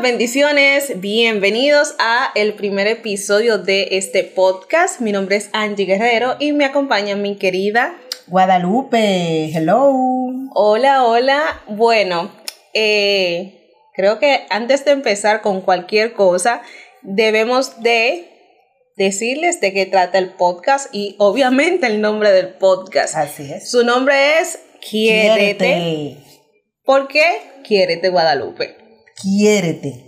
[0.00, 5.00] bendiciones, bienvenidos a el primer episodio de este podcast.
[5.00, 7.96] Mi nombre es Angie Guerrero y me acompaña mi querida
[8.26, 9.50] Guadalupe.
[9.54, 9.92] Hello.
[10.54, 11.62] Hola, hola.
[11.68, 12.32] Bueno,
[12.72, 16.62] eh, creo que antes de empezar con cualquier cosa,
[17.02, 18.28] debemos de
[18.96, 23.14] decirles de qué trata el podcast y obviamente el nombre del podcast.
[23.14, 23.70] Así es.
[23.70, 26.16] Su nombre es Quiérete.
[26.84, 28.83] ¿Por qué Quiérete Guadalupe?
[29.24, 30.04] Quiérete.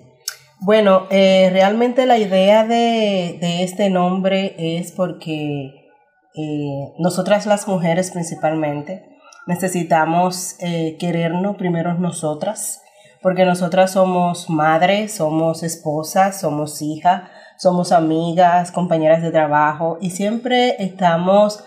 [0.61, 5.91] Bueno, eh, realmente la idea de, este nombre es porque
[6.35, 9.09] eh, nosotras las mujeres principalmente
[9.47, 12.83] necesitamos eh, querernos primero nosotras,
[13.23, 17.23] porque nosotras somos madres, somos esposas, somos hijas,
[17.57, 21.65] somos amigas, compañeras de trabajo y siempre estamos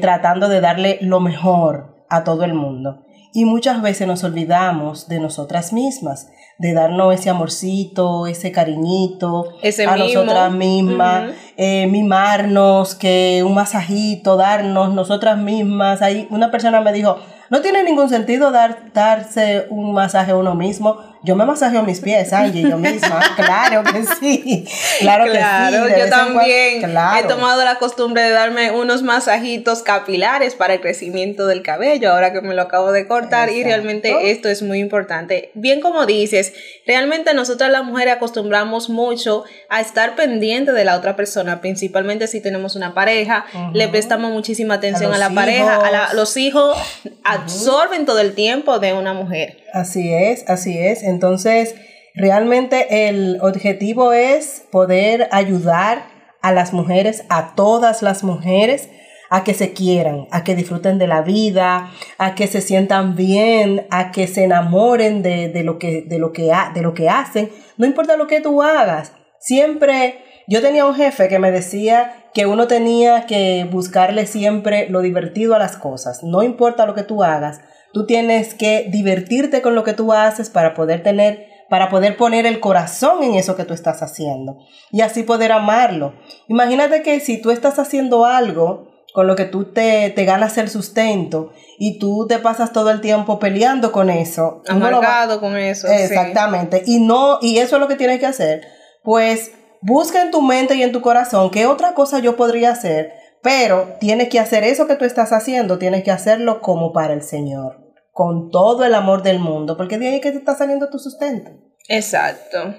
[0.00, 3.02] tratando de darle lo mejor a todo el mundo.
[3.32, 9.54] Y muchas veces nos olvidamos de nosotras mismas, de darnos ese amorcito, ese cariñito
[9.86, 16.00] a nosotras mismas, eh, mimarnos, que un masajito, darnos nosotras mismas.
[16.02, 20.54] Ahí una persona me dijo, no tiene ningún sentido dar, darse un masaje a uno
[20.54, 20.98] mismo.
[21.22, 23.20] Yo me masajeo mis pies, Angie, yo misma.
[23.36, 24.64] claro que sí.
[25.00, 25.98] Claro, que sí.
[25.98, 31.62] Yo también he tomado la costumbre de darme unos masajitos capilares para el crecimiento del
[31.62, 33.50] cabello, ahora que me lo acabo de cortar.
[33.50, 35.50] Y realmente esto es muy importante.
[35.54, 36.45] Bien como dices,
[36.86, 42.40] realmente nosotras las mujeres acostumbramos mucho a estar pendiente de la otra persona, principalmente si
[42.40, 43.46] tenemos una pareja.
[43.72, 46.76] Le prestamos muchísima atención a, la pareja, a los hijos.
[47.24, 49.58] Absorben todo el tiempo de una mujer.
[49.72, 51.02] Así es, así es.
[51.02, 51.74] Entonces,
[52.14, 56.08] realmente el objetivo es poder ayudar
[56.42, 58.88] a las mujeres, a todas las mujeres,
[59.30, 63.86] a que se quieran, a que disfruten de la vida, a que se sientan bien,
[63.90, 67.50] a que se enamoren de, lo, que, de, lo, que, de lo que hacen.
[67.76, 69.12] No importa lo que tú hagas.
[69.38, 75.00] Siempre, yo tenía un jefe que me decía que uno tenía que buscarle siempre lo
[75.00, 76.22] divertido a las cosas.
[76.22, 77.60] No importa lo que tú hagas,
[77.96, 82.44] Tú tienes que divertirte con lo que tú haces para poder tener, para poder poner
[82.44, 84.58] el corazón en eso que tú estás haciendo
[84.92, 86.12] y así poder amarlo.
[86.46, 90.68] Imagínate que si tú estás haciendo algo con lo que tú te, te ganas el
[90.68, 94.60] sustento y tú te pasas todo el tiempo peleando con eso.
[94.68, 95.88] Amargado con eso.
[95.88, 96.82] Exactamente.
[96.84, 98.66] Y no, y eso es lo que tienes que hacer.
[99.02, 103.14] Pues busca en tu mente y en tu corazón qué otra cosa yo podría hacer,
[103.42, 107.22] pero tienes que hacer eso que tú estás haciendo, tienes que hacerlo como para el
[107.22, 110.98] Señor con todo el amor del mundo, porque de ahí que te está saliendo tu
[110.98, 111.52] sustento.
[111.88, 112.74] Exacto.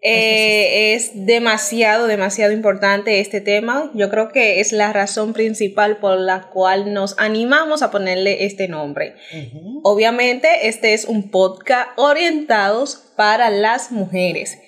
[0.00, 3.90] Eh, es demasiado, demasiado importante este tema.
[3.94, 8.68] Yo creo que es la razón principal por la cual nos animamos a ponerle este
[8.68, 9.16] nombre.
[9.82, 14.58] Obviamente, este es un podcast orientados para las mujeres.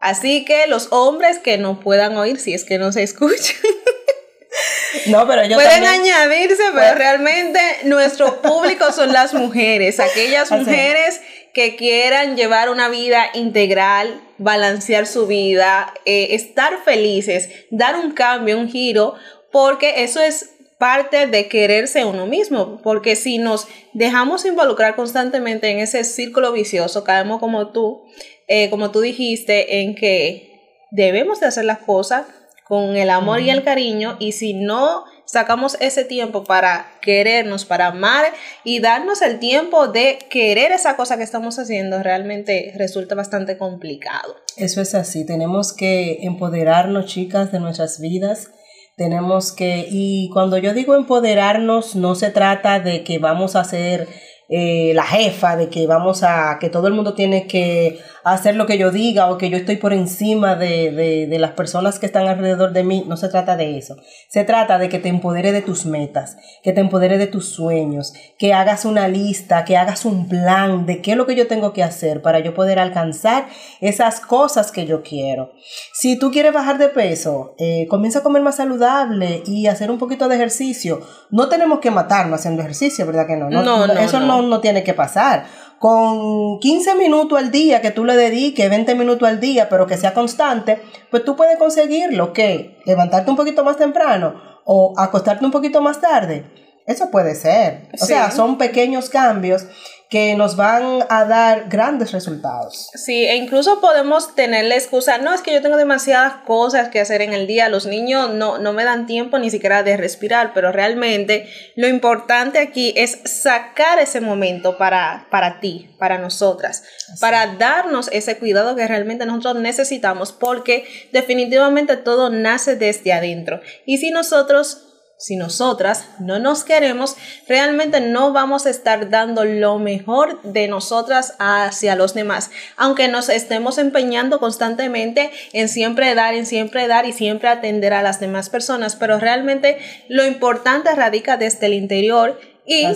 [0.00, 3.56] Así que los hombres que no puedan oír, si es que no se escuchan,
[5.06, 11.20] No, pero Pueden añadirse, pero realmente nuestro público son las mujeres, aquellas mujeres
[11.54, 18.58] que quieran llevar una vida integral, balancear su vida, eh, estar felices, dar un cambio,
[18.58, 19.14] un giro,
[19.52, 25.78] porque eso es parte de quererse uno mismo, porque si nos dejamos involucrar constantemente en
[25.78, 28.02] ese círculo vicioso, caemos como tú,
[28.48, 30.50] eh, como tú dijiste, en que
[30.90, 32.26] debemos de hacer las cosas
[32.66, 37.88] con el amor y el cariño y si no sacamos ese tiempo para querernos, para
[37.88, 38.26] amar
[38.62, 44.36] y darnos el tiempo de querer esa cosa que estamos haciendo, realmente resulta bastante complicado.
[44.56, 48.50] Eso es así, tenemos que empoderarnos, chicas, de nuestras vidas.
[48.96, 54.06] Tenemos que, y cuando yo digo empoderarnos, no se trata de que vamos a ser
[54.48, 58.66] eh, la jefa, de que vamos a, que todo el mundo tiene que hacer lo
[58.66, 62.06] que yo diga o que yo estoy por encima de, de, de, las personas que
[62.06, 63.04] están alrededor de mí.
[63.06, 63.96] No se trata de eso.
[64.28, 68.14] Se trata de que te empodere de tus metas, que te empodere de tus sueños,
[68.38, 71.74] que hagas una lista, que hagas un plan de qué es lo que yo tengo
[71.74, 73.46] que hacer para yo poder alcanzar
[73.80, 75.52] esas cosas que yo quiero.
[75.92, 79.98] Si tú quieres bajar de peso, eh, comienza a comer más saludable y hacer un
[79.98, 81.02] poquito de ejercicio.
[81.30, 83.50] No tenemos que matarnos haciendo ejercicio, ¿verdad que no?
[83.50, 85.44] No, no, eso no, no tiene que pasar
[85.84, 89.98] con 15 minutos al día que tú le dediques, 20 minutos al día, pero que
[89.98, 95.50] sea constante, pues tú puedes conseguirlo, que levantarte un poquito más temprano o acostarte un
[95.50, 96.46] poquito más tarde.
[96.86, 97.90] Eso puede ser.
[98.00, 99.66] O sea, son pequeños cambios
[100.10, 102.90] que nos van a dar grandes resultados.
[102.94, 107.00] Sí, e incluso podemos tener la excusa, no, es que yo tengo demasiadas cosas que
[107.00, 110.52] hacer en el día, los niños no, no me dan tiempo ni siquiera de respirar,
[110.54, 116.84] pero realmente lo importante aquí es sacar ese momento para, para ti, para nosotras,
[117.20, 123.60] para darnos ese cuidado que realmente nosotros necesitamos, porque definitivamente todo nace desde adentro.
[123.86, 127.16] Y si nosotros si nosotras no nos queremos,
[127.48, 133.28] realmente no vamos a estar dando lo mejor de nosotras hacia los demás, aunque nos
[133.28, 138.50] estemos empeñando constantemente en siempre dar, en siempre dar y siempre atender a las demás
[138.50, 139.78] personas, pero realmente
[140.08, 142.86] lo importante radica desde el interior y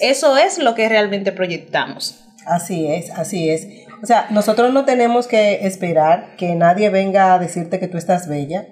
[0.00, 2.20] eso es lo que realmente proyectamos.
[2.46, 3.66] Así es, así es.
[4.02, 8.28] O sea, nosotros no tenemos que esperar que nadie venga a decirte que tú estás
[8.28, 8.66] bella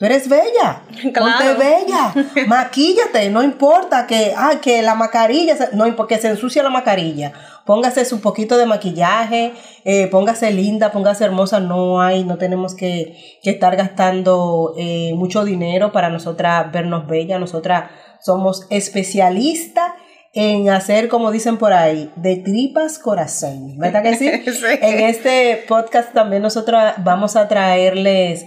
[0.00, 2.14] Tú eres bella, ponte bella,
[2.48, 7.34] maquíllate, no importa que, ah, que la mascarilla, no, porque se ensucia la mascarilla.
[7.66, 9.52] Póngase su poquito de maquillaje,
[9.84, 15.92] eh, póngase linda, póngase hermosa, no hay, no tenemos que, estar gastando eh, mucho dinero
[15.92, 17.90] para nosotras vernos bella, nosotras
[18.22, 19.92] somos especialistas
[20.32, 24.30] en hacer, como dicen por ahí, de tripas corazón, ¿verdad que sí?
[24.46, 24.66] sí.
[24.80, 28.46] En este podcast también nosotros vamos a traerles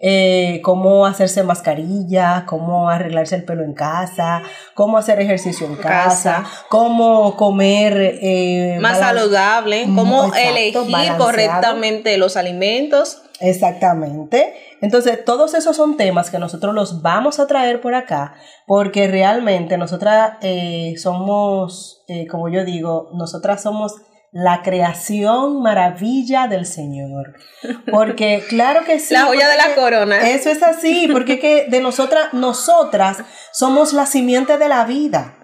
[0.00, 4.42] eh, cómo hacerse mascarilla, cómo arreglarse el pelo en casa,
[4.74, 13.22] cómo hacer ejercicio en casa, cómo comer eh, más saludable, cómo elegir correctamente los alimentos.
[13.40, 14.54] Exactamente.
[14.80, 18.34] Entonces, todos esos son temas que nosotros los vamos a traer por acá,
[18.66, 23.94] porque realmente nosotras eh, somos, como yo digo, nosotras somos
[24.34, 27.36] la creación maravilla del Señor.
[27.90, 29.14] Porque claro que sí.
[29.14, 30.28] La joya de la corona.
[30.28, 33.18] Eso es así, porque que de nosotras, nosotras
[33.52, 35.36] somos la simiente de la vida.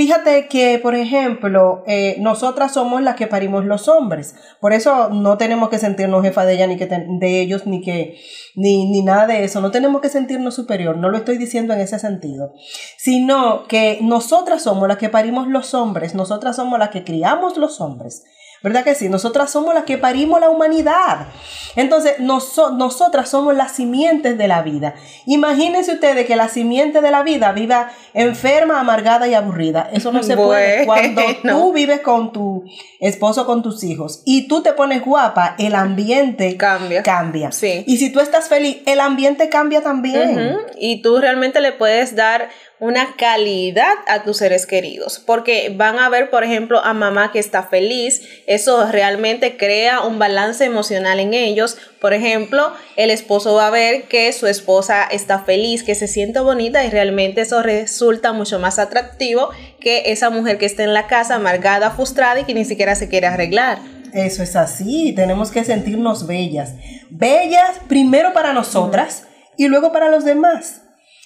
[0.00, 4.34] Fíjate que, por ejemplo, eh, nosotras somos las que parimos los hombres.
[4.58, 8.18] Por eso no tenemos que sentirnos jefa de ella ni que de ellos ni que
[8.54, 9.60] ni, ni nada de eso.
[9.60, 10.96] No tenemos que sentirnos superior.
[10.96, 12.54] No lo estoy diciendo en ese sentido.
[12.96, 16.14] Sino que nosotras somos las que parimos los hombres.
[16.14, 18.24] Nosotras somos las que criamos los hombres.
[18.62, 19.08] ¿Verdad que sí?
[19.08, 21.28] Nosotras somos las que parimos la humanidad.
[21.76, 24.94] Entonces, nosotras somos las simientes de la vida.
[25.24, 29.88] Imagínense ustedes que la simiente de la vida viva enferma, amargada y aburrida.
[29.92, 30.84] Eso no se puede.
[30.86, 32.64] Cuando tú vives con tu
[33.00, 37.02] esposo, con tus hijos, y tú te pones guapa, el ambiente cambia.
[37.02, 37.52] cambia.
[37.52, 37.84] Sí.
[37.86, 40.58] Y si tú estás feliz, el ambiente cambia también.
[40.78, 46.08] Y tú realmente le puedes dar una calidad a tus seres queridos, porque van a
[46.08, 51.34] ver, por ejemplo, a mamá que está feliz, eso realmente crea un balance emocional en
[51.34, 51.76] ellos.
[52.00, 56.40] Por ejemplo, el esposo va a ver que su esposa está feliz, que se siente
[56.40, 61.06] bonita y realmente eso resulta mucho más atractivo que esa mujer que está en la
[61.06, 63.78] casa amargada, frustrada y que ni siquiera se quiere arreglar.
[64.14, 66.72] Eso es así, tenemos que sentirnos bellas.
[67.10, 69.24] Bellas primero para nosotras
[69.58, 70.80] y luego para los demás.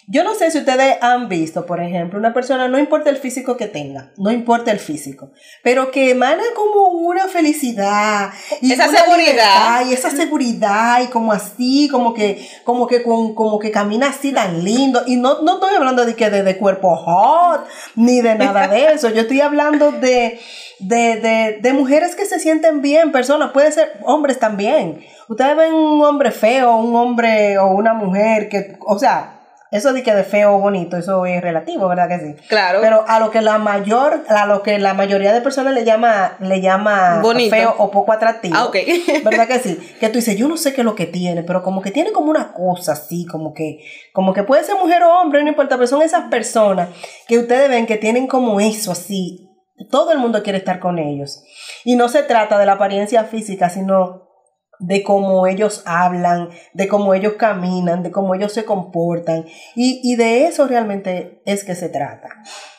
[0.07, 3.57] Yo no sé si ustedes han visto, por ejemplo, una persona, no importa el físico
[3.57, 5.31] que tenga, no importa el físico,
[5.63, 8.31] pero que emana como una felicidad
[8.61, 9.87] y esa seguridad.
[9.87, 14.63] y esa seguridad y como así, como que, como que, como que camina así tan
[14.63, 15.03] lindo.
[15.07, 17.67] Y no, no estoy hablando de que de, cuerpo hot
[17.97, 20.39] ni de nada de eso, yo estoy hablando de,
[20.81, 25.03] de, de, de mujeres que se sienten bien, personas, puede ser hombres también.
[25.29, 29.41] Ustedes ven un hombre feo, un hombre o una mujer que, o sea,
[29.75, 32.47] eso de que de feo o bonito, eso es relativo, ¿verdad que sí?
[32.49, 32.79] Claro.
[32.81, 36.37] Pero a lo que la mayor, a lo que la mayoría de personas le llama,
[36.39, 38.55] le llama feo o poco atractivo.
[38.57, 38.77] Ah, ok.
[39.25, 39.77] ¿Verdad que sí?
[39.99, 42.13] Que tú dices, yo no sé qué es lo que tiene, pero como que tiene
[42.13, 43.81] como una cosa así, como que,
[44.13, 46.91] como que puede ser mujer o hombre, no importa, pero son esas personas
[47.27, 49.51] que ustedes ven que tienen como eso así.
[49.91, 51.43] Todo el mundo quiere estar con ellos.
[51.83, 54.24] Y no se trata de la apariencia física, sino
[54.79, 59.45] de cómo ellos hablan, de cómo ellos caminan, de cómo ellos se comportan.
[59.75, 62.29] Y, de eso realmente es que se trata.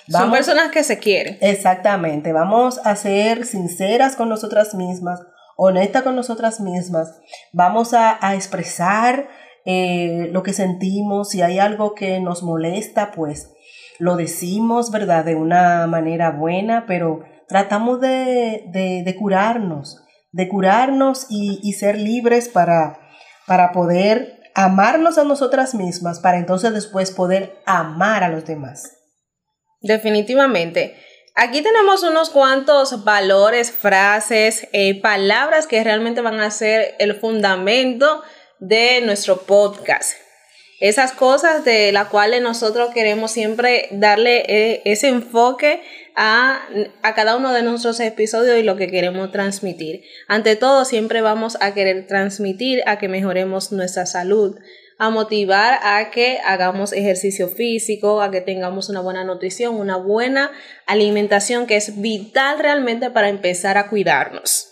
[0.09, 1.37] Son personas que se quieren.
[1.41, 2.31] Exactamente.
[2.31, 5.21] Vamos a ser sinceras con nosotras mismas,
[5.57, 7.19] honestas con nosotras mismas.
[7.53, 9.27] Vamos a, expresar
[9.65, 11.29] eh, lo que sentimos.
[11.29, 13.51] Si hay algo que nos molesta, pues
[13.97, 15.25] lo decimos, ¿verdad?
[15.25, 20.04] De una manera buena, pero tratamos de, de, de curarnos
[20.35, 22.99] de curarnos y, ser libres para,
[23.47, 28.97] para poder amarnos a nosotras mismas, para entonces después poder amar a los demás.
[29.79, 30.97] Definitivamente.
[31.35, 38.21] Aquí tenemos unos cuantos valores, frases, eh, palabras que realmente van a ser el fundamento
[38.59, 40.17] de nuestro podcast.
[40.81, 45.81] Esas cosas de las cuales nosotros queremos siempre darle eh, ese enfoque
[46.15, 46.61] a,
[47.01, 50.03] a, cada uno de nuestros episodios y lo que queremos transmitir.
[50.27, 54.55] Ante todo, siempre vamos a querer transmitir a que mejoremos nuestra salud,
[54.97, 60.51] a motivar a que hagamos ejercicio físico, a que tengamos una buena nutrición, una buena
[60.87, 64.69] alimentación que es vital realmente para empezar a cuidarnos.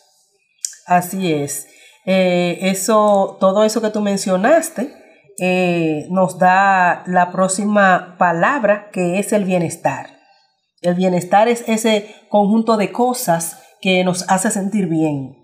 [0.86, 1.68] Así es.
[2.06, 4.94] Eh, eso, todo eso que tú mencionaste
[5.40, 10.13] eh, nos da la próxima palabra que es el bienestar.
[10.84, 15.36] El bienestar es ese conjunto de cosas que nos hace sentir bien,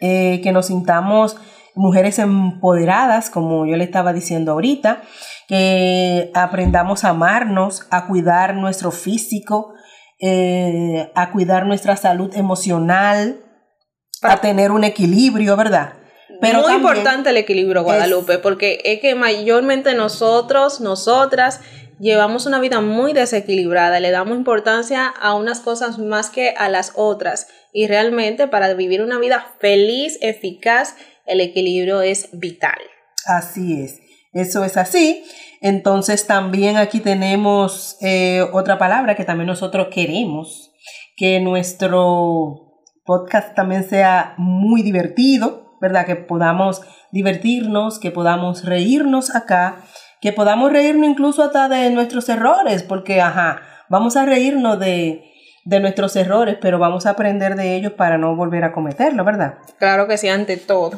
[0.00, 1.36] eh, que nos sintamos
[1.74, 5.02] mujeres empoderadas, como yo le estaba diciendo ahorita,
[5.46, 9.74] que aprendamos a amarnos, a cuidar nuestro físico,
[11.14, 13.44] a cuidar nuestra salud emocional,
[14.22, 15.94] a tener un equilibrio, ¿verdad?
[16.40, 21.60] Pero Muy importante el equilibrio, Guadalupe, porque es que mayormente nosotros, nosotras,
[21.98, 26.92] llevamos una vida muy desequilibrada, le damos importancia a unas cosas más que a las
[26.94, 27.48] otras.
[27.72, 32.78] Y realmente para vivir una vida feliz, eficaz, el equilibrio es vital.
[33.26, 34.00] Así es,
[34.32, 35.24] eso es así.
[35.60, 40.72] Entonces también aquí tenemos eh, otra palabra que también nosotros queremos,
[41.16, 46.06] que nuestro podcast también sea muy divertido, ¿verdad?
[46.06, 49.84] Que podamos divertirnos, que podamos reírnos acá,
[50.26, 55.22] que podamos reírnos incluso hasta de nuestros errores, porque, ajá, vamos a reírnos de,
[55.66, 59.54] de nuestros errores, pero vamos a aprender de ellos para no volver a cometerlo, ¿verdad?
[59.78, 60.92] Claro que sí, ante todo.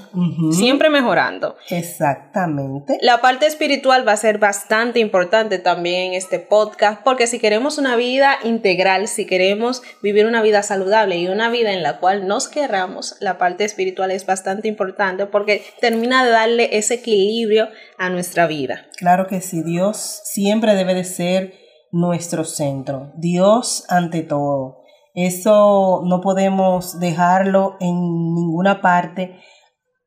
[0.53, 1.57] Siempre mejorando.
[1.71, 2.99] Exactamente.
[3.01, 7.79] La parte espiritual va a ser bastante importante también en este podcast, porque si queremos
[7.79, 12.29] una vida integral, si queremos vivir una vida saludable y una vida en la cual
[12.29, 18.11] nos querramos, la parte espiritual es bastante importante porque termina de darle ese equilibrio a
[18.11, 18.87] nuestra vida.
[18.99, 24.79] Claro que sí, Dios siempre debe de ser nuestro centro, Dios ante todo.
[25.15, 27.95] Eso no podemos dejarlo en
[28.35, 29.41] ninguna parte,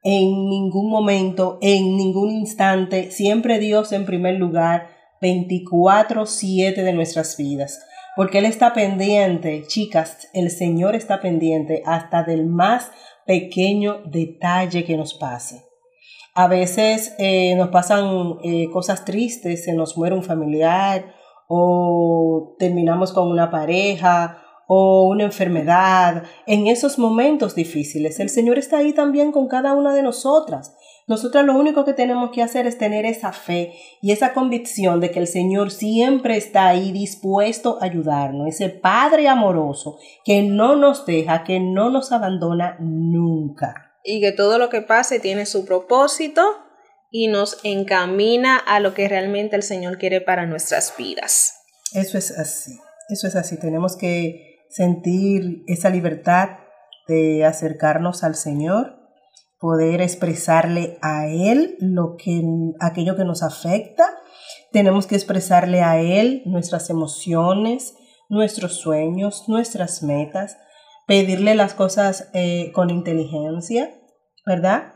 [0.03, 3.11] en ningún momento, en ningún instante.
[3.11, 4.89] Siempre Dios en primer lugar,
[5.21, 7.79] 24/7 de nuestras vidas.
[8.15, 12.91] Porque Él está pendiente, chicas, el Señor está pendiente hasta del más
[13.25, 15.63] pequeño detalle que nos pase.
[16.33, 21.13] A veces eh, nos pasan eh, cosas tristes, se nos muere un familiar
[21.53, 28.77] o terminamos con una pareja o una enfermedad, en esos momentos difíciles, el Señor está
[28.77, 30.77] ahí también con cada una de nosotras.
[31.07, 35.11] Nosotras lo único que tenemos que hacer es tener esa fe y esa convicción de
[35.11, 41.05] que el Señor siempre está ahí dispuesto a ayudarnos, ese Padre amoroso que no nos
[41.05, 43.91] deja, que no nos abandona nunca.
[44.05, 46.43] Y que todo lo que pase tiene su propósito
[47.11, 51.53] y nos encamina a lo que realmente el Señor quiere para nuestras vidas.
[51.93, 53.59] Eso es así, eso es así.
[53.59, 56.59] Tenemos que sentir esa libertad
[57.07, 58.97] de acercarnos al Señor,
[59.59, 62.41] poder expresarle a Él lo que,
[62.79, 64.05] aquello que nos afecta.
[64.71, 67.93] Tenemos que expresarle a Él nuestras emociones,
[68.29, 70.57] nuestros sueños, nuestras metas,
[71.05, 73.91] pedirle las cosas eh, con inteligencia,
[74.45, 74.93] ¿verdad?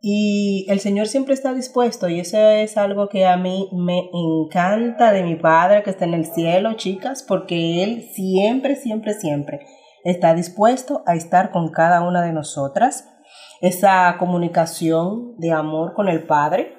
[0.00, 5.10] Y el Señor siempre está dispuesto y eso es algo que a mí me encanta
[5.10, 9.66] de mi Padre que está en el cielo, chicas, porque Él siempre, siempre, siempre
[10.04, 13.08] está dispuesto a estar con cada una de nosotras.
[13.60, 16.76] Esa comunicación de amor con el Padre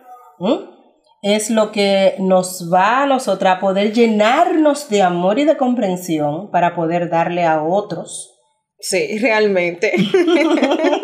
[1.21, 6.49] es lo que nos va a nosotras a poder llenarnos de amor y de comprensión
[6.51, 8.35] para poder darle a otros.
[8.79, 9.91] Sí, realmente.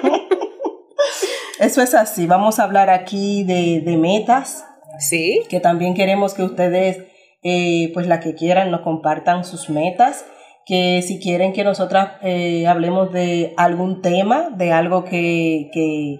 [1.59, 2.27] Eso es así.
[2.27, 4.65] Vamos a hablar aquí de, metas.
[4.99, 5.41] Sí.
[5.49, 7.03] Que también queremos que ustedes,
[7.43, 10.25] eh, pues la que quieran, nos compartan sus metas.
[10.65, 16.17] Que si quieren que nosotras eh, hablemos de algún tema, de algo que, que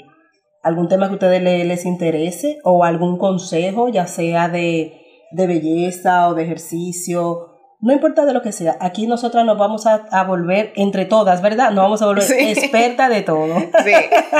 [0.61, 5.01] algún tema que a ustedes les, interese o algún consejo, ya sea de,
[5.31, 9.85] de belleza o de ejercicio no importa de lo que sea, aquí nosotras nos vamos
[9.85, 11.71] a, volver entre todas, ¿verdad?
[11.71, 13.59] Nos vamos a volver experta de todo.
[13.83, 13.93] Sí.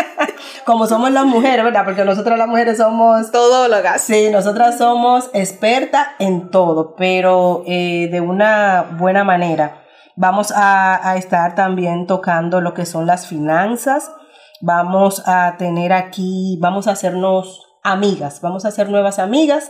[0.65, 1.85] Como somos las mujeres, ¿verdad?
[1.85, 3.31] Porque nosotras las mujeres somos...
[3.31, 4.01] Todólogas.
[4.01, 9.83] Sí, nosotras somos expertas en todo, pero eh, de una buena manera.
[10.15, 14.11] Vamos a, estar también tocando lo que son las finanzas.
[14.61, 19.69] Vamos a tener aquí, vamos a hacernos amigas, vamos a hacer nuevas amigas.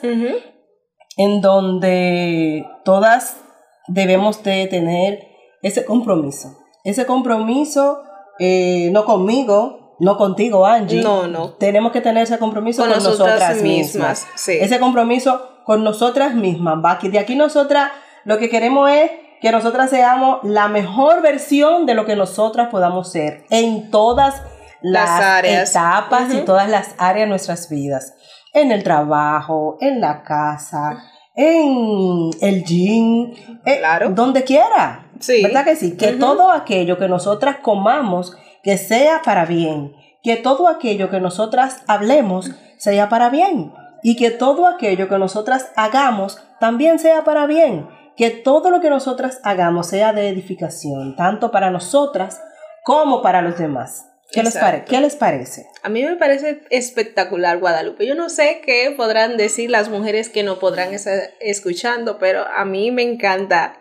[1.17, 3.44] En donde todas
[3.87, 5.27] debemos de tener
[5.61, 6.57] ese compromiso.
[6.83, 8.03] Ese compromiso,
[8.39, 11.01] eh, no conmigo, no contigo, Angie.
[11.01, 11.53] No, no.
[11.53, 14.27] Tenemos que tener ese compromiso con, nosotras, mismas.
[14.47, 16.77] Ese compromiso con nosotras mismas.
[16.83, 17.91] Va, de aquí nosotras
[18.23, 19.11] lo que queremos es
[19.41, 24.41] que nosotras seamos la mejor versión de lo que nosotras podamos ser en todas
[24.81, 25.71] las, áreas.
[25.71, 28.13] etapas y todas las áreas de nuestras vidas.
[28.53, 30.97] En el trabajo, en la casa,
[31.35, 33.33] en el gym,
[33.65, 34.09] eh, claro.
[34.11, 35.07] donde quiera.
[35.19, 35.43] Sí.
[35.43, 35.97] ¿Verdad que sí?
[35.97, 39.93] Que todo aquello que nosotras comamos, que sea para bien.
[40.23, 43.73] Que todo aquello que nosotras hablemos, sea para bien.
[44.03, 48.89] Y que todo aquello que nosotras hagamos, también sea para bien que todo lo que
[48.89, 52.41] nosotras hagamos sea de edificación, tanto para nosotras
[52.83, 54.11] como para los demás.
[54.32, 55.67] ¿Qué les, ¿Qué les, parece?
[55.84, 58.05] A mí me parece espectacular Guadalupe.
[58.05, 62.65] Yo no sé qué podrán decir las mujeres que no podrán estar escuchando, pero a
[62.65, 63.79] mí me encanta.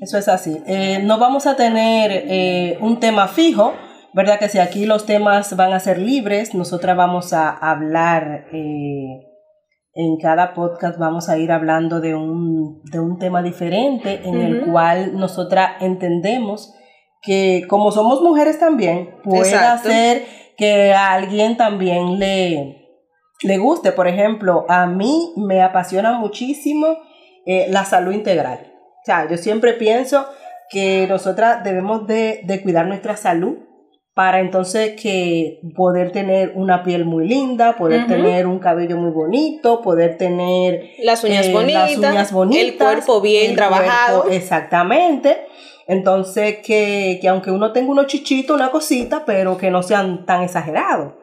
[0.00, 0.62] Eso es así.
[0.66, 3.74] Eh, no vamos a tener eh, un tema fijo,
[4.14, 4.38] ¿verdad?
[4.38, 9.30] Que si aquí los temas van a ser libres, nosotras vamos a hablar eh,
[9.94, 12.82] en cada podcast vamos a ir hablando de un,
[13.18, 16.74] tema diferente en el cual nosotras entendemos
[17.22, 20.24] que como somos mujeres también, puede hacer
[20.56, 22.88] que a alguien también le,
[23.42, 23.92] le guste.
[23.92, 26.98] Por ejemplo, a mí me apasiona muchísimo
[27.46, 28.72] eh, la salud integral.
[29.02, 30.26] O sea, yo siempre pienso
[30.70, 33.58] que nosotras debemos de, de cuidar nuestra salud
[34.14, 39.80] para entonces que poder tener una piel muy linda, poder tener un cabello muy bonito,
[39.80, 44.28] poder tener las uñas, eh, bonitas, el cuerpo bien trabajado.
[44.28, 45.46] exactamente.
[45.90, 50.44] Entonces que, que aunque uno tenga unos chichitos, una cosita, pero que no sean tan
[50.44, 51.14] exagerados.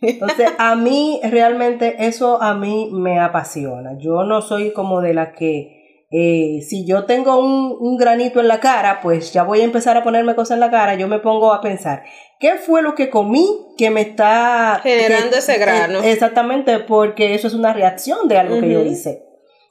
[0.00, 3.96] Entonces, a mí realmente eso a mí me apasiona.
[3.96, 8.58] Yo no soy como de la que eh, si yo tengo un, granito en la
[8.58, 11.52] cara, pues ya voy a empezar a ponerme cosas en la cara, yo me pongo
[11.52, 12.02] a pensar,
[12.40, 13.46] ¿qué fue lo que comí
[13.76, 16.00] que me está generando ese grano?
[16.02, 19.27] exactamente, porque eso es una reacción de algo que yo hice.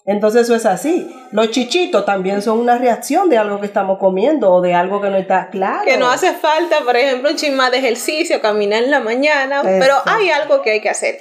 [0.07, 1.13] Entonces eso es así.
[1.31, 5.09] Los chichitos también son una reacción de algo que estamos comiendo o de algo que
[5.09, 5.85] no está claro.
[5.85, 9.95] Que no hace falta, por ejemplo, un chisma de ejercicio, caminar en la mañana, pero
[10.05, 11.19] hay algo que hay que hacer.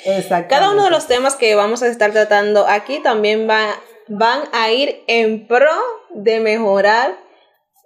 [0.49, 3.75] Cada uno de los temas que vamos a estar tratando aquí también va
[4.09, 5.73] van a ir en pro
[6.15, 7.17] de mejorar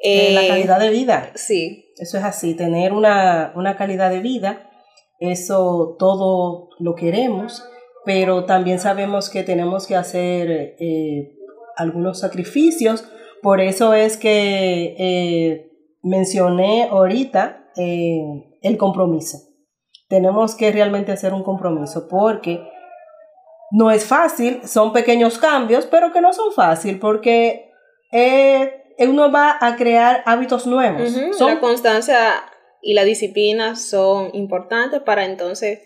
[0.03, 1.31] eh, la calidad de vida.
[1.35, 1.93] Sí.
[1.97, 4.71] Eso es así, tener una, calidad de vida,
[5.19, 7.63] eso todo lo queremos,
[8.05, 11.37] pero también sabemos que tenemos que hacer eh,
[11.77, 13.05] algunos sacrificios,
[13.43, 15.71] por eso es que eh,
[16.03, 19.39] mencioné ahorita el compromiso.
[20.09, 22.61] Tenemos que realmente hacer un compromiso porque
[23.71, 27.71] no es fácil, son pequeños cambios, pero que no son fácil porque
[28.13, 31.17] eh, uno va a crear hábitos nuevos.
[31.39, 32.43] La constancia
[32.83, 35.81] y la disciplina son importantes para entonces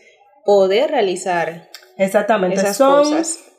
[0.44, 1.70] poder realizar.
[1.96, 3.04] Exactamente, esas son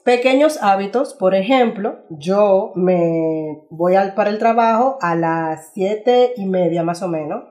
[0.04, 1.13] pequeños hábitos.
[1.13, 7.02] Por ejemplo, yo me voy al, para el trabajo a las siete y media más
[7.02, 7.43] o menos,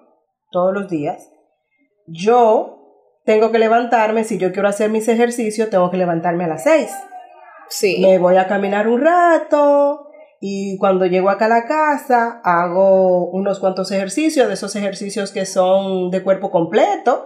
[0.51, 1.31] todos los días.
[2.07, 2.85] Yo
[3.25, 6.90] tengo que levantarme, si yo quiero hacer mis ejercicios, tengo que levantarme a las 6.
[7.68, 7.99] Sí.
[8.01, 10.09] Me voy a caminar un rato
[10.40, 15.47] y cuando llego acá a la casa hago unos cuantos ejercicios, de esos ejercicios que
[15.47, 17.25] son de cuerpo completo,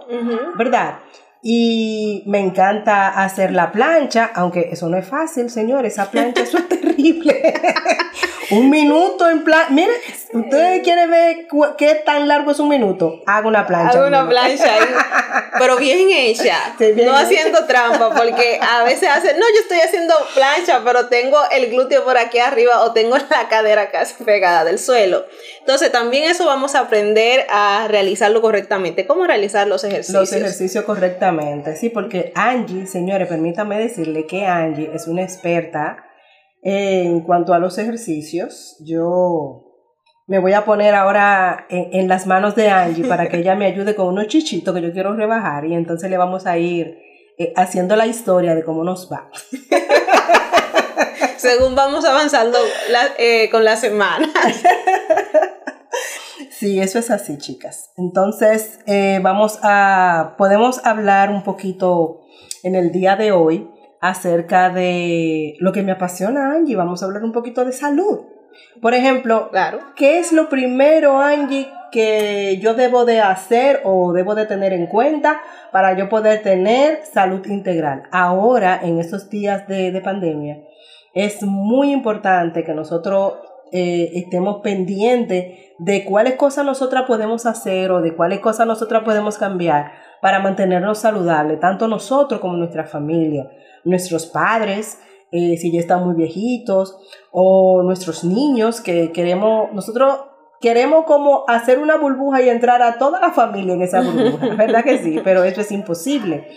[0.57, 0.99] ¿verdad?
[1.41, 6.57] Y me encanta hacer la plancha, aunque eso no es fácil, señor, esa plancha eso
[6.57, 7.53] es terrible.
[8.51, 9.73] un minuto en plan.
[9.73, 9.93] Mire,
[10.33, 13.21] ustedes quieren ver qué tan largo es un minuto.
[13.25, 13.97] Hago una plancha.
[13.97, 14.87] Hago una plancha ahí,
[15.59, 16.75] pero bien hecha.
[17.05, 21.69] no haciendo trampa, porque a veces hacen, no, yo estoy haciendo plancha, pero tengo el
[21.69, 25.25] glúteo por aquí arriba o tengo la cadera casi pegada del suelo.
[25.59, 29.05] Entonces, también eso vamos a aprender a realizarlo correctamente.
[29.07, 30.19] ¿Cómo realizar los ejercicios?
[30.19, 36.05] Los ejercicios correctamente, sí, porque Angie, señores, permítame decirle que Angie es una experta
[36.61, 39.68] en cuanto a los ejercicios, yo
[40.29, 43.95] me voy a poner ahora en, las manos de Angie para que ella me ayude
[43.95, 46.99] con unos chichitos que yo quiero rebajar y entonces le vamos a ir
[47.39, 49.27] eh, haciendo la historia de cómo nos va.
[51.37, 52.59] Según vamos avanzando
[53.17, 54.29] eh, con las semanas.
[56.51, 57.91] Sí, eso es así, chicas.
[57.97, 62.21] Entonces, eh, vamos a, podemos hablar un poquito
[62.63, 66.75] en el día de hoy acerca de lo que me apasiona, Angie.
[66.75, 68.38] Vamos a hablar un poquito de salud.
[68.81, 69.79] Por ejemplo, claro.
[69.95, 74.87] ¿qué es lo primero, Angie, que yo debo de hacer o debo de tener en
[74.87, 75.41] cuenta
[75.71, 78.03] para yo poder tener salud integral?
[78.11, 80.61] Ahora, en estos días de, pandemia,
[81.13, 83.33] es muy importante que nosotros
[83.71, 89.37] eh, estemos pendientes de cuáles cosas nosotras podemos hacer o de cuáles cosas nosotras podemos
[89.37, 89.91] cambiar
[90.21, 93.49] para mantenernos saludables, tanto nosotros como nuestra familia,
[93.83, 94.99] nuestros padres,
[95.31, 96.97] eh, si ya están muy viejitos,
[97.31, 100.19] o nuestros niños que queremos, nosotros
[100.61, 104.83] queremos como hacer una burbuja y entrar a toda la familia en esa burbuja, ¿verdad
[104.83, 105.19] que sí?
[105.23, 106.47] Pero eso es imposible.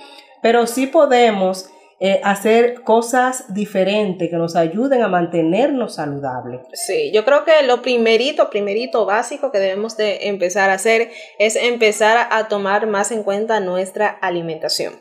[0.42, 1.70] Pero sí podemos
[2.04, 6.62] eh, hacer cosas diferentes que nos ayuden a mantenernos saludables.
[6.72, 11.54] Sí, yo creo que lo primerito, primerito básico que debemos de empezar a hacer es
[11.54, 14.94] empezar a tomar más en cuenta nuestra alimentación.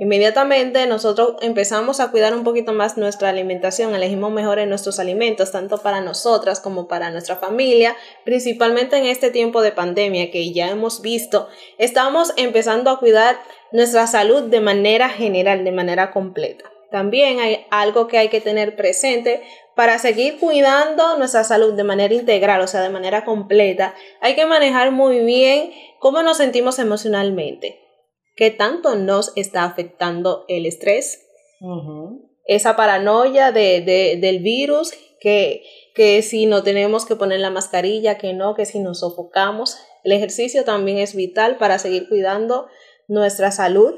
[0.00, 5.78] Inmediatamente nosotros empezamos a cuidar un poquito más nuestra alimentación, elegimos mejores nuestros alimentos, tanto
[5.78, 11.02] para nosotras como para nuestra familia, principalmente en este tiempo de pandemia que ya hemos
[11.02, 13.40] visto, estamos empezando a cuidar
[13.72, 16.70] nuestra salud de manera general, de manera completa.
[16.92, 19.42] También hay algo que hay que tener presente
[19.74, 23.94] para seguir cuidando nuestra salud de manera integral, o sea, de manera completa.
[24.20, 27.87] Hay que manejar muy bien cómo nos sentimos emocionalmente
[28.38, 31.26] qué tanto nos está afectando el estrés,
[32.44, 35.64] esa paranoia de, del virus, que,
[35.96, 39.76] que si no tenemos que poner la mascarilla, que no, que si nos sofocamos.
[40.04, 42.68] El ejercicio también es vital para seguir cuidando
[43.08, 43.96] nuestra salud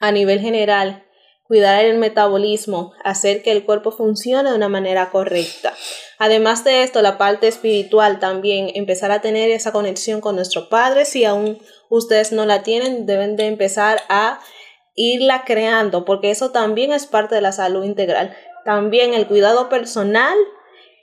[0.00, 1.04] a nivel general
[1.52, 5.74] cuidar el metabolismo, hacer que el cuerpo funcione de una manera correcta.
[6.24, 11.04] Además de esto, la parte espiritual también, empezar a tener esa conexión con nuestro Padre.
[11.04, 11.58] Si aún
[11.88, 14.38] ustedes no la tienen, deben de empezar a
[14.94, 18.36] irla creando, porque eso también es parte de la salud integral.
[18.64, 20.38] También el cuidado personal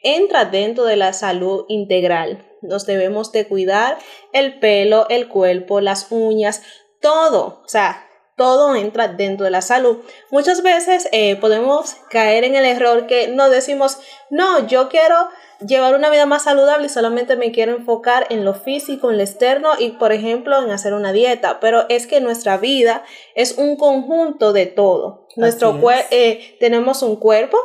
[0.03, 2.47] entra dentro de la salud integral.
[2.62, 3.97] Nos debemos de cuidar
[4.32, 6.62] el pelo, el cuerpo, las uñas,
[7.01, 7.62] todo.
[7.65, 8.08] O sea,
[8.39, 9.97] todo entra dentro de la salud.
[10.32, 13.99] Muchas veces eh, podemos caer en el error que no decimos,
[14.30, 15.28] no, yo quiero
[15.67, 19.23] llevar una vida más saludable y solamente me quiero enfocar en lo físico, en lo
[19.23, 21.60] externo y, por ejemplo, en hacer una dieta.
[21.60, 23.04] Pero es que nuestra vida
[23.36, 25.28] es un conjunto de todo.
[25.36, 25.78] Nuestro
[26.10, 27.58] eh, tenemos un cuerpo.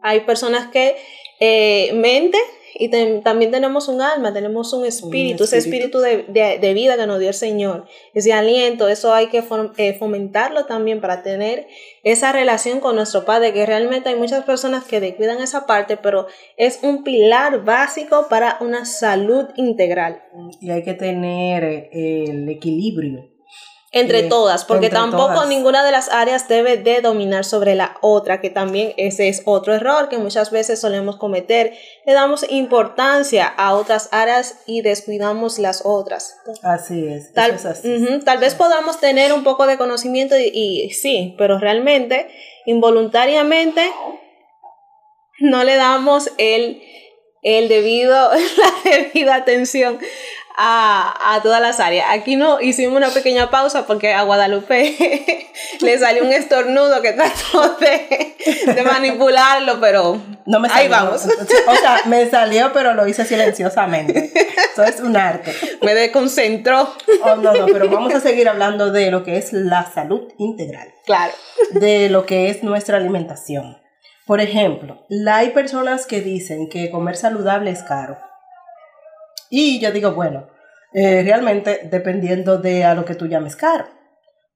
[0.00, 0.96] Hay personas que
[1.40, 2.38] eh, mente
[2.78, 2.88] y
[3.22, 7.28] también tenemos un alma, tenemos un espíritu, ese espíritu de, de, vida que nos dio
[7.28, 9.42] el Señor, ese aliento, eso hay que
[9.76, 11.66] eh, fomentarlo también para tener
[12.04, 16.28] esa relación con nuestro Padre, que realmente hay muchas personas que descuidan esa parte, pero
[16.56, 20.22] es un pilar básico para una salud integral.
[20.60, 23.37] Y hay que tener eh, el equilibrio
[23.90, 28.50] entre todas, porque tampoco ninguna de las áreas debe de dominar sobre la otra, que
[28.50, 31.72] también ese es otro error que muchas veces solemos cometer.
[32.04, 36.36] Le damos importancia a otras áreas y descuidamos las otras.
[36.62, 37.32] Así es.
[37.32, 37.58] Tal,
[38.24, 42.28] tal vez podamos tener un poco de conocimiento y, sí, pero realmente,
[42.66, 43.90] involuntariamente,
[45.40, 46.82] no le damos el,
[47.42, 48.12] el debido,
[48.84, 49.98] la debida atención
[50.60, 52.08] a, todas las áreas.
[52.10, 55.46] Aquí no hicimos una pequeña pausa porque a Guadalupe
[55.80, 58.36] le salió un estornudo que trató de,
[58.74, 61.24] de manipularlo, pero no me ahí vamos.
[61.24, 64.32] O sea, me salió, pero lo hice silenciosamente.
[64.72, 65.54] Eso es un arte.
[65.82, 66.92] Me desconcentró.
[67.22, 70.88] Oh, no, no, pero vamos a seguir hablando de lo que es la salud integral.
[71.06, 71.32] Claro.
[71.72, 73.78] De lo que es nuestra alimentación.
[74.26, 78.18] Por ejemplo, hay personas que dicen que comer saludable es caro.
[79.50, 80.46] Y yo digo, bueno,
[80.92, 83.86] eh, realmente dependiendo de a lo que tú llames caro.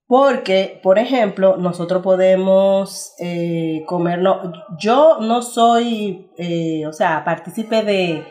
[0.07, 8.23] Porque, por ejemplo, nosotros podemos eh, comernos, yo no soy, eh, o sea, partícipe de,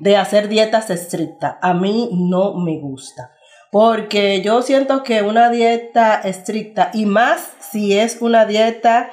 [0.00, 1.56] de hacer dietas estrictas.
[1.62, 3.32] A mí no me gusta.
[3.70, 9.10] Porque yo siento que una dieta estricta, y más si es una dieta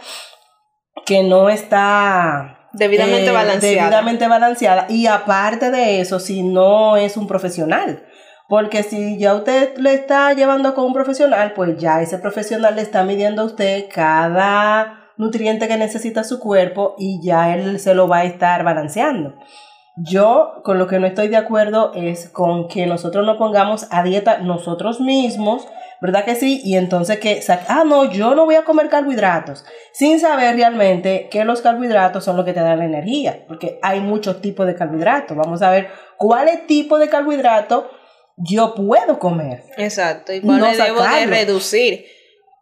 [1.06, 3.84] que no está Debidamente eh, balanceada.
[3.84, 4.86] Debidamente balanceada.
[4.90, 8.04] Y aparte de eso, si no es un profesional.
[8.48, 12.82] Porque si ya usted le está llevando con un profesional, pues ya ese profesional le
[12.82, 18.08] está midiendo a usted cada nutriente que necesita su cuerpo y ya él se lo
[18.08, 19.36] va a estar balanceando.
[19.98, 24.04] Yo con lo que no estoy de acuerdo es con que nosotros nos pongamos a
[24.04, 25.68] dieta nosotros mismos
[26.00, 26.62] ¿verdad que sí?
[26.64, 31.44] Y entonces que, ah, no, yo no voy a comer carbohidratos, sin saber realmente que
[31.44, 35.36] los carbohidratos son los que te dan la energía, porque hay muchos tipos de carbohidratos.
[35.36, 37.90] Vamos a ver cuál tipo de carbohidrato
[38.38, 39.64] yo puedo comer.
[39.78, 42.06] Exacto, y cuál debo de reducir.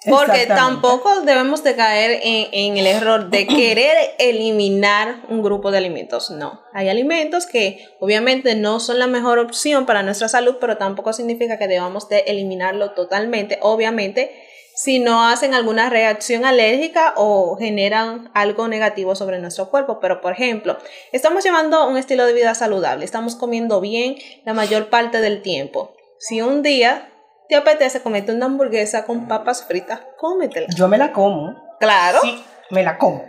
[0.10, 6.32] Porque tampoco debemos de caer en, el error de querer eliminar un grupo de alimentos.
[6.32, 11.14] No, hay alimentos que obviamente no son la mejor opción para nuestra salud, pero tampoco
[11.14, 13.60] significa que debamos de eliminarlo totalmente.
[13.62, 14.32] Obviamente,
[14.76, 20.00] si no hacen alguna reacción alérgica o generan algo negativo sobre nuestro cuerpo.
[20.02, 20.78] Pero, por ejemplo,
[21.14, 25.96] estamos llevando un estilo de vida saludable, estamos comiendo bien la mayor parte del tiempo.
[26.20, 27.10] Si un día
[27.48, 30.68] te apetece comerte una hamburguesa con papas fritas, cómetela.
[30.76, 31.56] Yo me la como.
[31.80, 32.20] Claro.
[32.22, 33.24] Sí, me la como.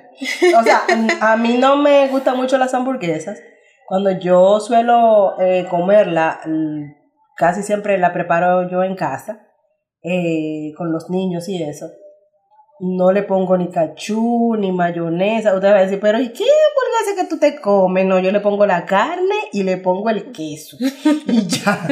[0.59, 0.83] O sea,
[1.20, 3.38] a mí no me gustan mucho las hamburguesas.
[3.87, 6.40] Cuando yo suelo eh, comerla,
[7.37, 9.46] casi siempre la preparo yo en casa,
[10.02, 11.87] eh, con los niños y eso
[12.81, 15.55] no le pongo ni cachú, ni mayonesa.
[15.55, 16.44] Usted va a decir, pero ¿y qué
[16.96, 18.06] hamburguesa que tú te comes?
[18.06, 20.76] No, yo le pongo la carne y le pongo el queso.
[21.26, 21.87] y ya.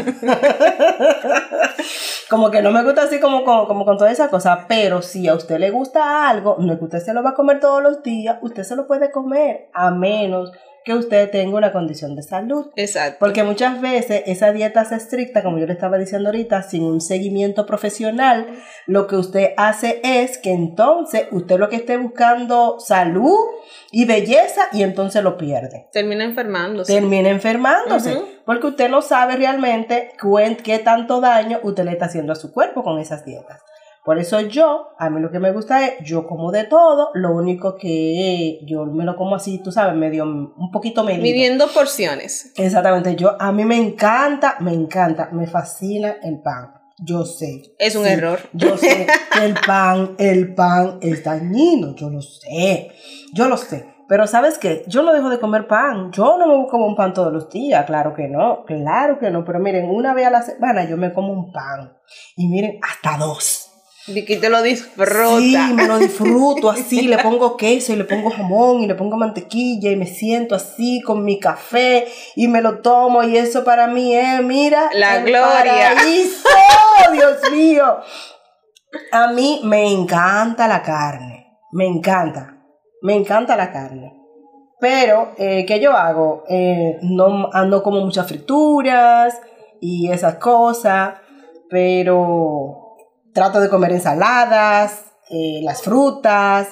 [2.31, 5.29] como que no me gusta así como, como, como con toda esa cosa, pero si
[5.29, 7.83] a usted le gusta algo, no es que usted se lo va a comer todos
[7.83, 10.53] los días, usted se lo puede comer, a menos
[10.85, 12.66] que usted tenga una condición de salud.
[12.77, 13.16] Exacto.
[13.18, 17.01] Porque muchas veces esa dieta es estricta, como yo le estaba diciendo ahorita, sin un
[17.01, 18.47] seguimiento profesional,
[18.87, 23.38] lo que usted hace es que entonces usted lo que esté buscando salud
[23.90, 25.88] y belleza y entonces lo pierde.
[25.90, 26.92] Termina enfermándose.
[26.92, 28.20] Termina enfermándose.
[28.44, 30.12] Porque usted no sabe realmente
[30.62, 33.62] qué tanto daño usted le está haciendo a su cuerpo con esas dietas.
[34.05, 37.35] Por eso yo, a mí lo que me gusta es, yo como de todo, lo
[37.35, 41.23] único que yo me lo como así, tú sabes, medio, un poquito medido.
[41.23, 42.53] Midiendo porciones.
[42.57, 46.75] Exactamente, yo, a mí me encanta, me encanta, me fascina el pan.
[46.99, 47.75] Yo sé.
[47.79, 48.40] Es un error.
[48.53, 52.93] Yo sé que el pan, el pan es dañino, yo lo sé,
[53.33, 53.95] yo lo sé.
[54.07, 54.85] Pero ¿sabes qué?
[54.87, 56.12] Yo no dejo de comer pan.
[56.12, 57.87] Yo no me como un pan todos los días.
[57.87, 58.64] Claro que no.
[58.67, 59.47] Claro que no.
[59.47, 61.97] Pero miren, una vez a la semana yo me como un pan.
[62.37, 63.63] Y miren, hasta dos.
[64.07, 65.38] Que te lo disfruta.
[65.38, 69.17] Sí, me lo disfruto así, le pongo queso y le pongo jamón y le pongo
[69.17, 73.87] mantequilla y me siento así con mi café y me lo tomo y eso para
[73.87, 75.95] mí es, mira, la gloria.
[75.95, 76.49] Paraíso,
[77.12, 77.97] Dios mío.
[79.11, 82.59] A mí me encanta la carne, me encanta,
[83.01, 84.21] me encanta la carne.
[84.81, 86.45] Pero, eh, ¿qué yo hago?
[86.47, 89.40] Eh, no ando como muchas frituras
[89.81, 91.14] y esas cosas,
[91.71, 92.84] pero
[93.35, 96.68] trato de comer ensaladas, eh, las frutas,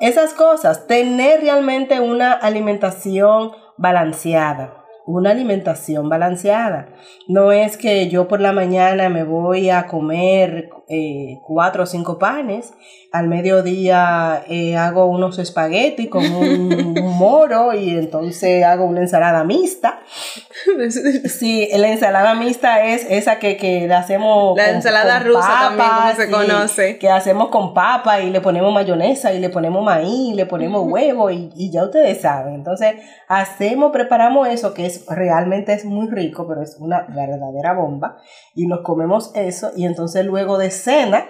[0.00, 0.86] esas cosas.
[0.88, 6.88] Tener realmente una alimentación balanceada una alimentación balanceada.
[7.28, 12.18] No es que yo por la mañana me voy a comer eh, cuatro o cinco
[12.18, 12.74] panes,
[13.12, 20.00] al mediodía eh, hago unos espaguetis con un, moro y entonces hago una ensalada mixta.
[21.24, 24.56] Sí, la ensalada mixta es esa que, que hacemos.
[24.56, 26.98] La ensalada rusa también, como se conoce.
[26.98, 30.86] Que hacemos con papa y le ponemos mayonesa y le ponemos maíz, y le ponemos
[30.86, 32.54] huevo y, y ya ustedes saben.
[32.54, 32.96] Entonces,
[33.28, 38.18] hacemos, preparamos eso que es realmente es muy rico, pero es una verdadera bomba.
[38.54, 41.26] Y nos comemos eso y entonces luego de cena,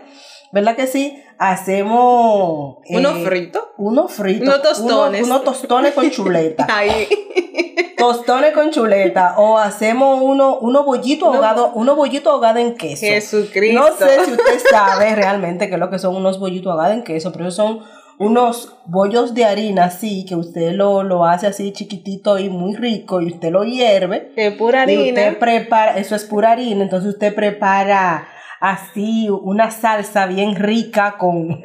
[0.53, 1.17] ¿verdad que sí?
[1.39, 2.77] Hacemos...
[2.89, 3.63] ¿Unos eh, fritos?
[3.79, 4.49] Unos fritos.
[4.49, 5.27] Unos tostones.
[5.27, 6.67] Unos, tostones con chuleta.
[7.97, 9.35] Tostones con chuleta.
[9.39, 13.07] O hacemos uno, unos bollitos ahogados, unos bollitos ahogados en queso.
[13.07, 13.81] Jesucristo.
[13.81, 17.05] No sé si usted sabe realmente qué es lo que son unos bollitos ahogados en
[17.05, 17.81] queso, pero son
[18.23, 23.21] unos bollos de harina así, que usted lo, lo hace así chiquitito y muy rico,
[23.21, 24.33] y usted lo hierve.
[24.37, 25.03] Es pura harina.
[25.03, 28.29] Y usted prepara, eso es pura harina, entonces usted prepara
[28.62, 31.48] así una salsa bien rica con,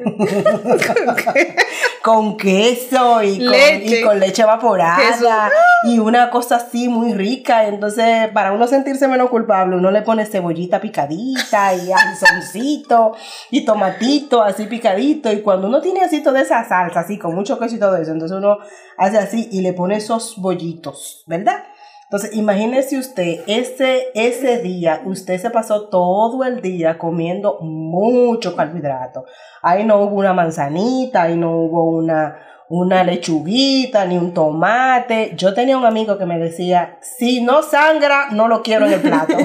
[2.02, 4.00] con queso y con, leche.
[4.00, 5.48] y con leche evaporada
[5.84, 7.68] y una cosa así muy rica.
[7.68, 13.14] Entonces, para uno sentirse menos culpable, uno le pone cebollita picadita y anzoncito
[13.52, 15.32] y tomatito así picadito.
[15.32, 18.10] Y cuando uno tiene así toda esa salsa, así con mucho queso y todo eso,
[18.10, 18.58] entonces uno
[18.96, 21.62] hace así y le pone esos bollitos, ¿verdad?
[22.10, 29.26] Entonces, imagínese usted, ese, ese día, usted se pasó todo el día comiendo mucho carbohidrato.
[29.60, 32.38] Ahí no hubo una manzanita, ahí no hubo una,
[32.70, 35.34] una lechuguita, ni un tomate.
[35.36, 39.00] Yo tenía un amigo que me decía, si no sangra, no lo quiero en el
[39.02, 39.36] plato.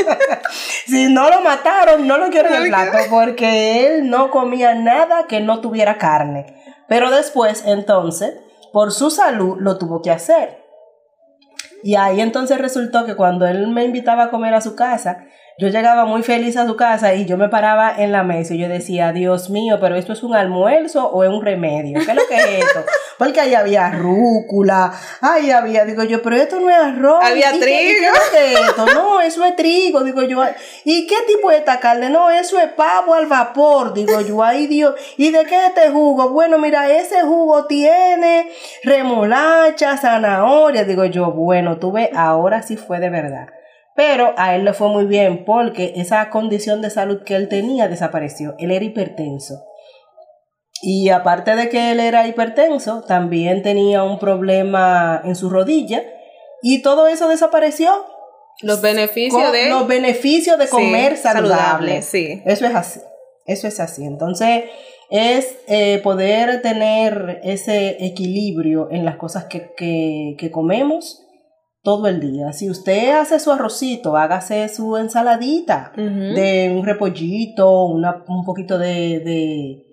[0.86, 5.26] si no lo mataron, no lo quiero en el plato, porque él no comía nada
[5.26, 6.46] que no tuviera carne.
[6.88, 8.40] Pero después, entonces,
[8.72, 10.59] por su salud, lo tuvo que hacer.
[11.82, 15.24] Y ahí entonces resultó que cuando él me invitaba a comer a su casa,
[15.60, 18.58] yo llegaba muy feliz a su casa y yo me paraba en la mesa y
[18.58, 22.00] yo decía, Dios mío, pero esto es un almuerzo o es un remedio.
[22.02, 22.80] ¿Qué es lo que es esto?
[23.18, 27.22] Porque ahí había rúcula, ahí había, digo yo, pero esto no es arroz.
[27.22, 28.06] Había trigo.
[28.32, 28.86] Qué, es esto?
[28.86, 30.42] No, eso es trigo, digo yo.
[30.84, 32.08] ¿Y qué tipo de esta carne?
[32.08, 34.94] No, eso es pavo al vapor, digo yo, ay Dios.
[35.18, 36.30] ¿Y de qué es este jugo?
[36.30, 38.48] Bueno, mira, ese jugo tiene
[38.82, 43.59] remolacha, zanahoria, digo yo, bueno, tuve, ahora sí fue de verdad.
[44.00, 47.86] Pero a él le fue muy bien porque esa condición de salud que él tenía
[47.86, 48.54] desapareció.
[48.58, 49.62] Él era hipertenso.
[50.80, 56.02] Y aparte de que él era hipertenso, también tenía un problema en su rodilla
[56.62, 57.90] y todo eso desapareció.
[58.62, 59.68] Los beneficios de...
[59.68, 62.00] Los beneficios de comer saludable.
[62.00, 62.40] Sí.
[62.46, 63.00] Eso es así.
[63.44, 64.06] Eso es así.
[64.06, 64.64] Entonces,
[65.10, 71.26] es eh, poder tener ese equilibrio en las cosas que, que, comemos
[71.82, 72.52] todo el día.
[72.52, 79.20] Si usted hace su arrocito, hágase su ensaladita de un repollito, una, un poquito de,
[79.20, 79.86] de,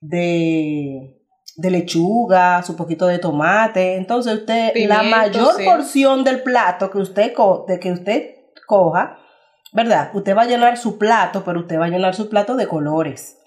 [0.00, 1.20] de,
[1.56, 3.96] de, lechuga, su poquito de tomate.
[3.96, 7.32] Entonces usted, la mayor porción del plato que usted,
[7.66, 8.34] de que usted
[8.66, 9.16] coja,
[9.72, 10.10] ¿verdad?
[10.14, 13.38] Usted va a llenar su plato, pero usted va a llenar su plato de colores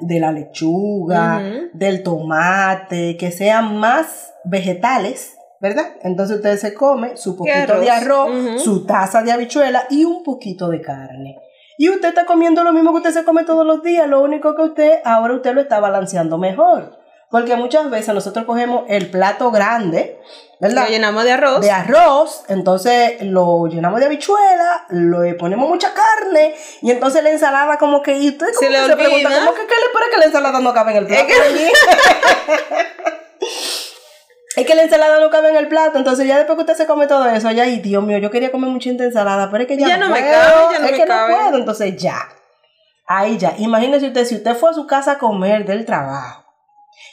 [0.00, 5.84] de la lechuga, del tomate, que sean más vegetales, ¿verdad?
[6.02, 10.68] Entonces usted se come su poquito de arroz, su taza de habichuela y un poquito
[10.68, 11.38] de carne.
[11.76, 14.54] Y usted está comiendo lo mismo que usted se come todos los días, lo único
[14.54, 16.98] que usted, ahora usted lo está balanceando mejor.
[17.30, 20.20] Porque muchas veces nosotros cogemos el plato grande,
[20.58, 20.86] ¿verdad?
[20.86, 21.60] Lo llenamos de arroz.
[21.60, 27.78] De arroz, entonces lo llenamos de habichuela, le ponemos mucha carne y entonces la ensalada
[27.78, 28.18] como que...
[28.18, 30.74] Y usted como se, se pregunta, ¿cómo que qué le para que la ensalada no
[30.74, 31.32] cabe en el plato?
[34.60, 34.74] Es que...
[34.74, 37.28] la ensalada no cabe en el plato, entonces ya después que usted se come todo
[37.28, 40.08] eso, ya, y Dios mío, yo quería comer mucha ensalada, pero es que ya, no,
[40.08, 41.32] me cabe, ya no es me que cabe.
[41.32, 42.28] no puedo, entonces ya.
[43.06, 43.54] Ahí ya.
[43.58, 46.40] Imagínese usted, si usted fue a su casa a comer del trabajo,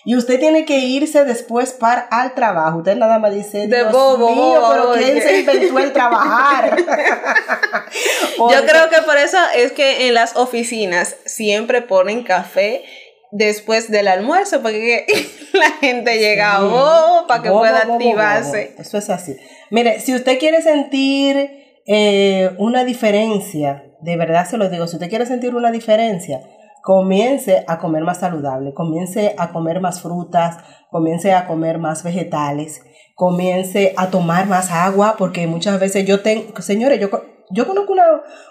[0.07, 2.77] y usted tiene que irse después para al trabajo.
[2.77, 6.77] Usted nada más dice, de bobo, mío, pero ¿quién se inventó el trabajar?
[8.37, 12.85] Yo creo que por eso es que en las oficinas siempre ponen café
[13.31, 15.05] después del almuerzo, porque
[15.53, 18.75] la gente llega a bobo para que pueda activarse.
[18.77, 19.37] Eso es así.
[19.69, 21.49] Mire, si usted quiere sentir
[21.85, 26.41] eh, una diferencia, de verdad se lo digo, si usted quiere sentir una diferencia,
[26.83, 30.57] comience a comer más saludable, comience a comer más frutas,
[30.89, 32.81] comience a comer más vegetales,
[33.15, 37.09] comience a tomar más agua, porque muchas veces yo tengo, señores, yo,
[37.49, 38.05] yo conozco una,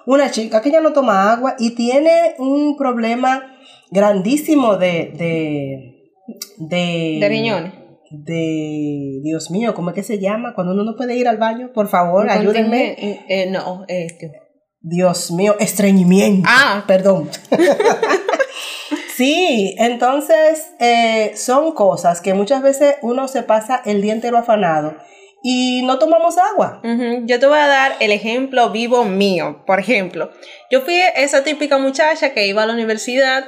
[0.06, 3.55] una chica que ya no toma agua y tiene un problema
[3.90, 5.12] grandísimo de...
[5.16, 6.12] de,
[6.58, 10.54] de, de riñones de Dios mío, ¿cómo es que se llama?
[10.54, 12.96] Cuando uno no puede ir al baño, por favor, ayúdenme.
[13.28, 14.32] Eh, no, este.
[14.80, 16.48] Dios mío, estreñimiento.
[16.50, 17.28] Ah, perdón.
[19.16, 24.94] sí, entonces eh, son cosas que muchas veces uno se pasa el día entero afanado
[25.42, 26.80] y no tomamos agua.
[27.24, 29.64] Yo te voy a dar el ejemplo vivo mío.
[29.66, 30.30] Por ejemplo,
[30.70, 33.44] yo fui esa típica muchacha que iba a la universidad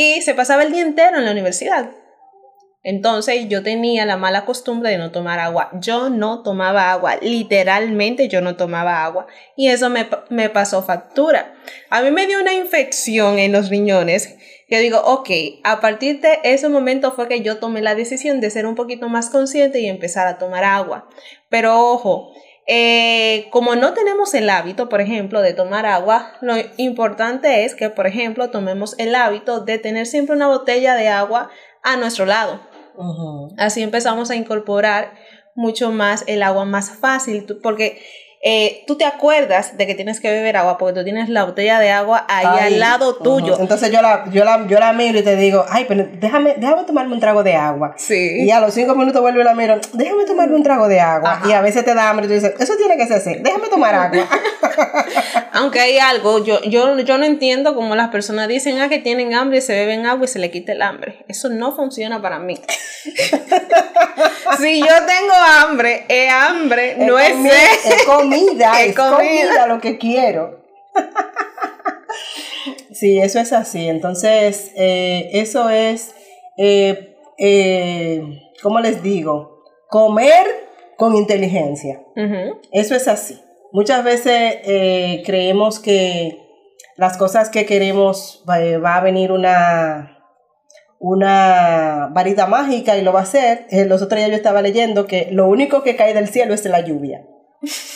[0.00, 1.90] y se pasaba el día entero en la universidad.
[2.84, 5.70] Entonces yo tenía la mala costumbre de no tomar agua.
[5.80, 9.26] Yo no tomaba agua, literalmente yo no tomaba agua.
[9.56, 11.52] Y eso me, me pasó factura.
[11.90, 14.36] A mí me dio una infección en los riñones.
[14.70, 15.30] Yo digo, ok,
[15.64, 19.08] a partir de ese momento fue que yo tomé la decisión de ser un poquito
[19.08, 21.08] más consciente y empezar a tomar agua.
[21.48, 22.32] Pero ojo,
[22.70, 27.88] eh, como no tenemos el hábito, por ejemplo, de tomar agua, lo importante es que,
[27.88, 31.48] por ejemplo, tomemos el hábito de tener siempre una botella de agua
[31.82, 32.60] a nuestro lado.
[33.56, 35.14] Así empezamos a incorporar
[35.54, 38.02] mucho más el agua más fácil, porque
[38.40, 41.80] eh, tú te acuerdas de que tienes que beber agua porque tú tienes la botella
[41.80, 43.56] de agua ahí al lado tuyo.
[43.58, 46.84] Entonces yo la, yo, la, yo la miro y te digo, ay, pero déjame, déjame
[46.84, 47.94] tomarme un trago de agua.
[47.96, 48.44] Sí.
[48.44, 51.42] Y a los cinco minutos vuelvo y la miro, déjame tomarme un trago de agua.
[51.46, 53.68] Y a veces te da hambre y tú dices, eso tiene que ser así, déjame
[53.68, 54.28] tomar agua.
[55.52, 59.34] Aunque hay algo, yo, yo, yo no entiendo cómo las personas dicen ah, que tienen
[59.34, 61.24] hambre y se beben agua y se le quita el hambre.
[61.26, 62.60] Eso no funciona para mí.
[64.60, 67.30] si yo tengo hambre, es hambre, no es.
[67.30, 69.66] Es comida, es, comida.
[69.66, 70.60] lo que quiero.
[72.92, 73.88] sí, eso es así.
[73.88, 76.14] Entonces, eh, eso es,
[76.56, 78.22] eh, eh,
[78.62, 79.62] ¿cómo les digo?
[79.88, 80.46] Comer
[80.96, 82.02] con inteligencia.
[82.72, 83.40] Eso es así.
[83.72, 84.56] Muchas veces
[85.24, 86.36] creemos que
[86.96, 90.18] las cosas que queremos va, a venir una,
[90.98, 93.66] una varita mágica y lo va a hacer.
[93.86, 96.80] Los otros días yo estaba leyendo que lo único que cae del cielo es la
[96.80, 97.24] lluvia.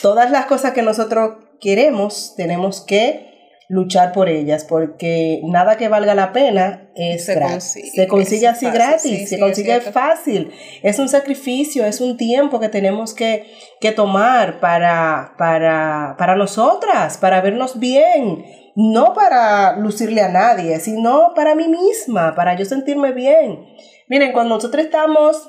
[0.03, 3.33] Todas las cosas que nosotros queremos tenemos que
[3.72, 7.72] luchar por ellas, porque nada que valga la pena es se gratis.
[7.72, 10.53] Consigue, se consigue así gratis, se consigue fácil.
[10.83, 13.46] Es un sacrificio, es un tiempo que tenemos que,
[13.81, 18.44] que tomar para, para, para nosotras, para vernos bien,
[18.77, 23.65] no para lucirle a nadie, sino para mí misma, para yo sentirme bien.
[24.06, 25.48] Miren, cuando nosotros estamos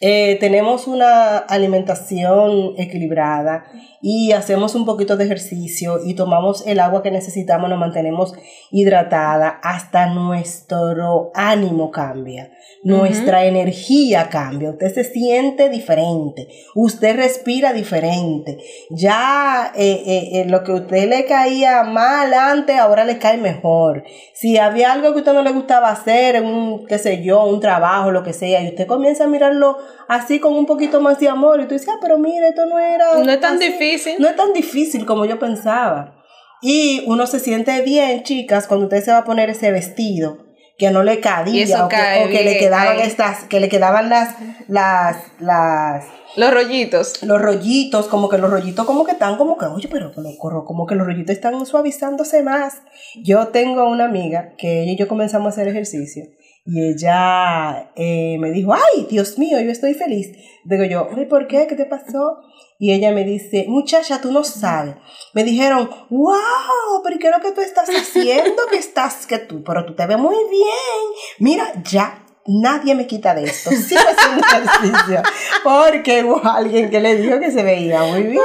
[0.00, 3.64] eh, tenemos una alimentación equilibrada
[4.06, 8.34] y hacemos un poquito de ejercicio y tomamos el agua que necesitamos, nos mantenemos
[8.70, 12.50] hidratada, hasta nuestro ánimo cambia,
[12.82, 18.58] nuestra energía cambia, usted se siente diferente, usted respira diferente,
[18.90, 23.38] ya eh, eh, eh, lo que a usted le caía mal antes, ahora le cae
[23.38, 24.04] mejor.
[24.34, 27.60] Si había algo que a usted no le gustaba hacer, un, qué sé yo, un
[27.60, 29.78] trabajo, lo que sea, y usted comienza a mirarlo
[30.08, 32.78] así con un poquito más de amor, y tú dices, ah, pero mire, esto no
[32.78, 33.14] era...
[33.24, 33.66] No es tan así".
[33.72, 34.14] difícil.
[34.18, 36.22] No es tan difícil como yo pensaba.
[36.62, 40.38] Y uno se siente bien, chicas, cuando usted se va a poner ese vestido
[40.78, 44.34] que no le cabía o que, le quedaban estas, que le quedaban las,
[44.66, 46.04] las, las,
[46.36, 47.22] Los rollitos.
[47.22, 50.86] los rollitos, como que los rollitos como que están como que, oye, pero como- como
[50.86, 52.82] que los rollitos están suavizándose más.
[53.22, 56.24] Yo tengo una amiga que ella y yo comenzamos a hacer ejercicio
[56.66, 60.32] y ella eh, me dijo, ay, Dios mío, yo estoy feliz.
[60.64, 61.66] Digo yo, ay, ¿por qué?
[61.66, 62.38] ¿Qué te pasó?
[62.78, 64.96] Y ella me dice, muchacha, tú no sabes.
[65.34, 68.62] Me dijeron, wow, pero ¿qué es lo que tú estás haciendo?
[68.70, 71.04] Que estás, que tú, pero tú te ves muy bien.
[71.38, 73.70] Mira, ya, nadie me quita de esto.
[73.70, 75.22] Sigo haciendo ejercicio.
[75.62, 78.42] Porque hubo alguien que le dijo que se veía muy bien.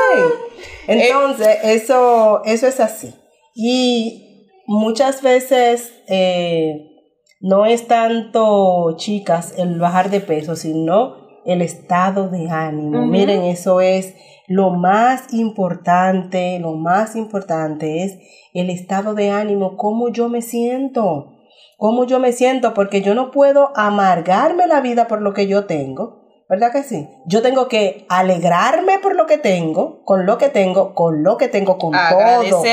[0.88, 3.16] Entonces, eso, eso es así.
[3.56, 6.99] Y muchas veces eh,
[7.40, 11.16] no es tanto, chicas, el bajar de peso, sino
[11.46, 13.06] el estado de ánimo.
[13.06, 14.14] Miren, eso es
[14.48, 18.18] lo más importante, lo más importante es
[18.54, 21.34] el estado de ánimo, cómo yo me siento,
[21.78, 25.66] cómo yo me siento, porque yo no puedo amargarme la vida por lo que yo
[25.66, 26.20] tengo,
[26.50, 27.08] ¿verdad que sí?
[27.28, 31.48] Yo tengo que alegrarme por lo que tengo, con lo que tengo, con lo que
[31.48, 32.64] tengo, con todo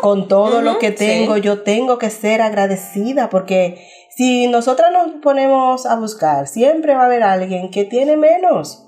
[0.00, 1.42] con todo lo que tengo, sí.
[1.42, 3.86] yo tengo que ser agradecida porque
[4.16, 8.82] si nosotras nos ponemos a buscar, siempre va a haber alguien que tiene menos.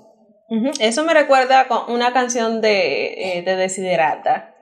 [0.79, 4.55] Eso me recuerda con una canción de, eh, de Desiderata.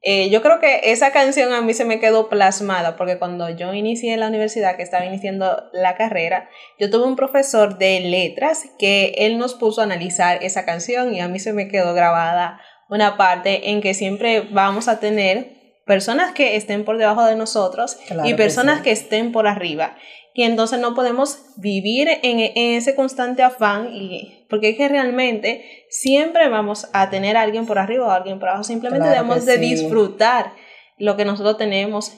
[0.00, 3.74] Eh, yo creo que esa canción a mí se me quedó plasmada porque cuando yo
[3.74, 6.48] inicié en la universidad, que estaba iniciando la carrera,
[6.78, 11.20] yo tuve un profesor de letras que él nos puso a analizar esa canción y
[11.20, 15.61] a mí se me quedó grabada una parte en que siempre vamos a tener
[15.92, 18.84] personas que estén por debajo de nosotros Claro y que personas sí.
[18.84, 19.94] que estén por arriba.
[20.34, 25.84] Y entonces no podemos vivir en, en ese constante afán, y, porque es que realmente
[25.90, 28.64] siempre vamos a tener a alguien por arriba o a alguien por abajo.
[28.64, 29.74] Simplemente Claro debemos que de sí.
[29.74, 30.54] disfrutar
[30.96, 32.12] lo que nosotros tenemos,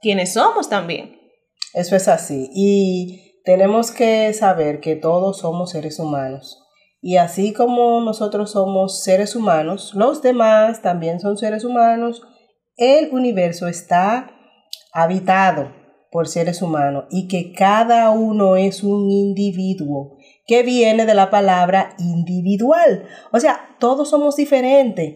[0.00, 1.20] quienes somos también.
[1.74, 2.50] Eso es así.
[2.52, 6.58] Y tenemos que saber que todos somos seres humanos.
[7.00, 12.22] Y así como nosotros somos seres humanos, los demás también son seres humanos.
[12.84, 14.32] El universo está
[14.92, 15.70] habitado
[16.10, 20.16] por seres humanos y que cada uno es un individuo
[20.46, 23.06] que viene de la palabra individual.
[23.32, 25.14] O sea, todos somos diferentes,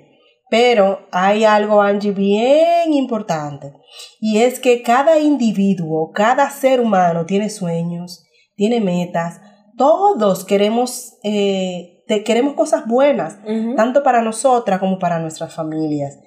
[0.49, 3.73] pero hay algo, Angie, bien importante.
[4.21, 9.41] Y es que cada individuo, cada ser humano tiene sueños, tiene metas.
[9.77, 13.39] Todos queremos, eh, te- queremos cosas buenas,
[13.75, 16.19] tanto para nosotras como para nuestras familias.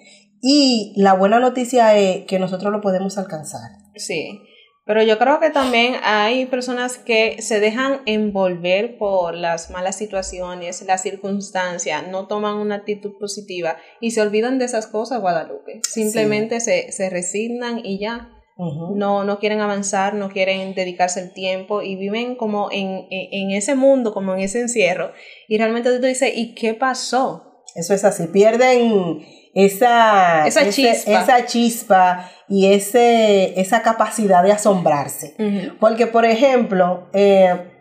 [0.41, 3.71] Y la buena noticia es que nosotros lo podemos alcanzar.
[3.95, 4.41] Sí,
[4.89, 10.81] pero yo creo que también hay personas que se dejan envolver por las malas situaciones,
[10.81, 15.81] las circunstancias, no toman una actitud positiva y se olvidan de esas cosas, Guadalupe.
[15.87, 18.31] Simplemente se, se resignan y ya.
[18.57, 18.95] Ujú.
[18.95, 23.51] No, no quieren avanzar, no quieren dedicarse el tiempo y viven como en, en, en
[23.51, 25.11] ese mundo, como en ese encierro.
[25.47, 27.63] Y realmente tú te dices, ¿y qué pasó?
[27.75, 29.21] Eso es así, pierden
[29.53, 31.11] esa, Esa ese- chispa.
[31.21, 35.35] esa chispa y ese, esa capacidad de asombrarse.
[35.79, 37.71] Porque, por ejemplo, eh,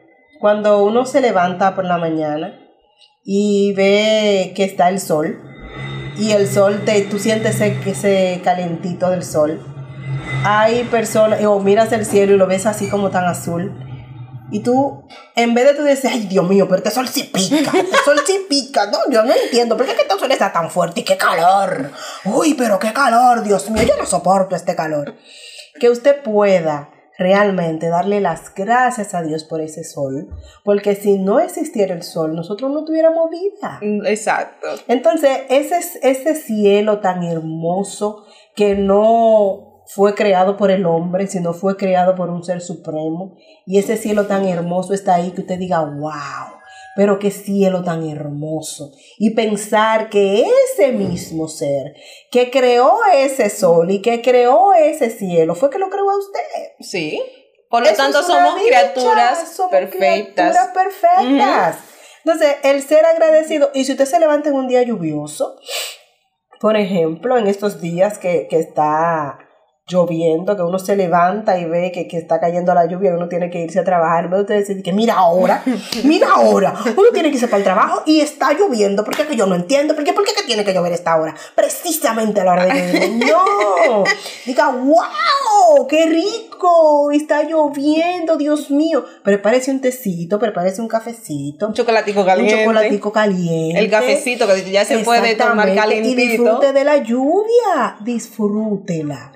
[0.41, 2.59] cuando uno se levanta por la mañana
[3.25, 5.43] y ve que está el sol,
[6.17, 9.61] y el sol, te, tú sientes ese, ese calentito del sol,
[10.45, 13.73] hay personas, o miras el cielo y lo ves así como tan azul,
[14.51, 15.05] y tú,
[15.37, 18.19] en vez de tú decir, ay Dios mío, pero este sol sí pica, este sol
[18.27, 21.17] sí pica, no, yo no entiendo, ¿por qué este sol está tan fuerte y qué
[21.17, 21.91] calor?
[22.25, 25.15] Uy, pero qué calor, Dios mío, yo no soporto este calor.
[25.79, 30.29] Que usted pueda realmente darle las gracias a Dios por ese sol,
[30.65, 33.81] porque si no existiera el sol, nosotros no tuviéramos vida.
[34.07, 34.69] Exacto.
[34.87, 38.25] Entonces, ese, es- ese cielo tan hermoso
[38.55, 43.37] que no fue creado por el hombre, sino fue creado por un ser supremo.
[43.67, 46.59] Y ese cielo tan hermoso está ahí que usted diga, wow,
[46.95, 48.93] pero qué cielo tan hermoso.
[49.19, 51.95] Y pensar que ese mismo ser
[52.31, 56.73] que creó ese sol y que creó ese cielo fue que lo creó a usted.
[56.81, 57.23] Sí.
[57.71, 60.51] Por lo Eso tanto, somos criaturas somos perfectas.
[60.51, 61.79] criaturas perfectas.
[62.25, 65.57] Entonces, el ser agradecido, y si usted se levanta en un día lluvioso,
[66.61, 69.39] por ejemplo, en estos días que, que está
[69.89, 73.29] lloviendo, que uno se levanta y ve que, que, está cayendo la lluvia, y uno
[73.29, 75.63] tiene que irse a trabajar, ve usted decir que mira ahora,
[76.05, 79.47] mira ahora, uno tiene que irse para el trabajo y está lloviendo, porque que yo
[79.47, 81.35] no entiendo, porque ¿por qué que tiene que llover esta hora?
[81.55, 84.05] Precisamente a la hora de que no,
[84.45, 91.73] diga, wow, qué rico, está lloviendo, Dios mío, prepárese un tecito, prepárese un cafecito, un
[91.73, 96.75] chocolatico caliente, un chocolatico caliente, el cafecito que ya se puede tomar calentito, y disfrute
[96.75, 99.33] de la lluvia, disfrútela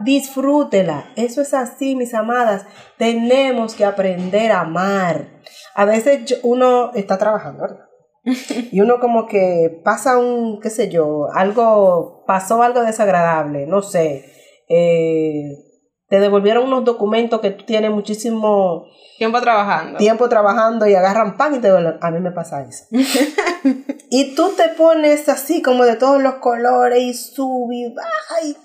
[0.00, 1.06] disfrútela.
[1.16, 2.66] Eso es así, mis amadas.
[2.96, 5.40] Tenemos que aprender a amar.
[5.74, 7.88] A veces uno está trabajando, ¿verdad?
[8.72, 14.24] Y uno como que pasa un, qué sé yo, algo, pasó algo desagradable, no sé.
[14.68, 15.64] Eh,
[16.08, 18.86] te devolvieron unos documentos que tú tienes muchísimo
[19.18, 19.98] tiempo trabajando.
[19.98, 21.98] Tiempo trabajando y agarran pan y te devuelven.
[22.00, 22.84] A mí me pasa eso.
[24.10, 28.56] y tú te pones así como de todos los colores y sube y baja y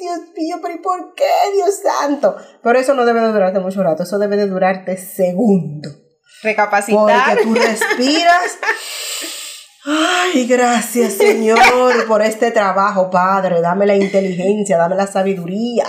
[0.00, 1.24] Dios mío, pero ¿y por qué,
[1.54, 2.36] Dios santo?
[2.62, 5.90] Pero eso no debe de durarte mucho rato, eso debe de durarte segundo.
[6.42, 7.38] Recapacitar.
[7.38, 8.58] Porque tú respiras.
[9.84, 11.58] Ay, gracias Señor
[12.06, 13.60] por este trabajo, Padre.
[13.60, 15.84] Dame la inteligencia, dame la sabiduría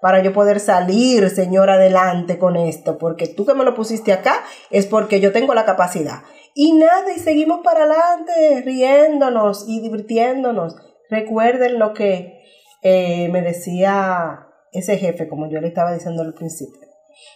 [0.00, 2.98] para yo poder salir, Señor, adelante con esto.
[2.98, 6.22] Porque tú que me lo pusiste acá es porque yo tengo la capacidad.
[6.54, 10.76] Y nada, y seguimos para adelante, riéndonos y divirtiéndonos.
[11.08, 12.39] Recuerden lo que
[12.82, 16.80] eh, me decía ese jefe, como yo le estaba diciendo al principio,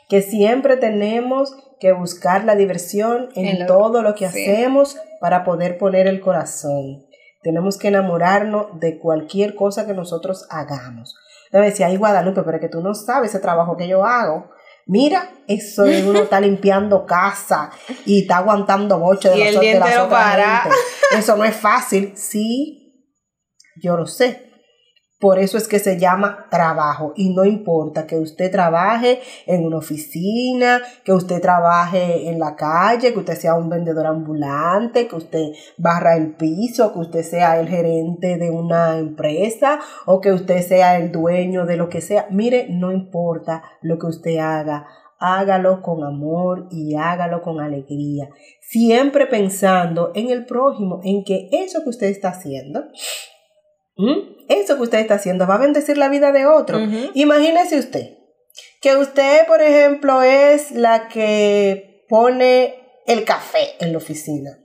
[0.08, 6.06] que siempre tenemos que buscar la diversión en, todo lo que hacemos para poder poner
[6.06, 7.04] el corazón.
[7.42, 11.14] Tenemos que enamorarnos de cualquier cosa que nosotros hagamos.
[11.52, 14.50] Me decía, ay Guadalupe, pero que tú no sabes ese trabajo que yo hago.
[14.86, 17.70] Mira, eso de uno está limpiando casa
[18.06, 20.68] y está aguantando boche de, los, de las otras
[21.16, 22.12] Eso no es fácil.
[22.16, 23.08] Sí,
[23.76, 24.43] yo lo sé.
[25.20, 27.12] Por eso es que se llama trabajo.
[27.16, 33.12] Y no importa que usted trabaje en una oficina, que usted trabaje en la calle,
[33.12, 37.68] que usted sea un vendedor ambulante, que usted barra el piso, que usted sea el
[37.68, 42.26] gerente de una empresa o que usted sea el dueño de lo que sea.
[42.30, 44.86] Mire, no importa lo que usted haga,
[45.18, 48.28] hágalo con amor y hágalo con alegría,
[48.60, 52.84] siempre pensando en el prójimo, en que eso que usted está haciendo
[53.96, 54.34] ¿Mm?
[54.48, 56.78] Eso que usted está haciendo va a bendecir la vida de otro.
[57.14, 58.18] Imagínese usted
[58.84, 62.74] que usted, por ejemplo, es la que pone
[63.06, 64.58] el café en la oficina.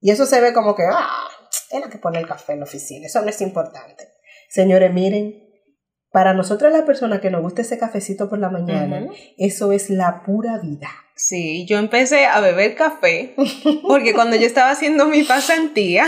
[0.00, 1.28] Y eso se ve como que, ah,
[1.70, 3.06] es la que pone el café en la oficina.
[3.06, 4.08] Eso no es importante.
[4.48, 5.40] Señores, miren,
[6.10, 9.06] para nosotros las personas que nos gusta ese cafecito por la mañana,
[9.38, 10.90] eso es la pura vida.
[11.14, 13.36] Sí, yo empecé a beber café
[13.86, 16.06] porque cuando yo estaba haciendo mi pasantía,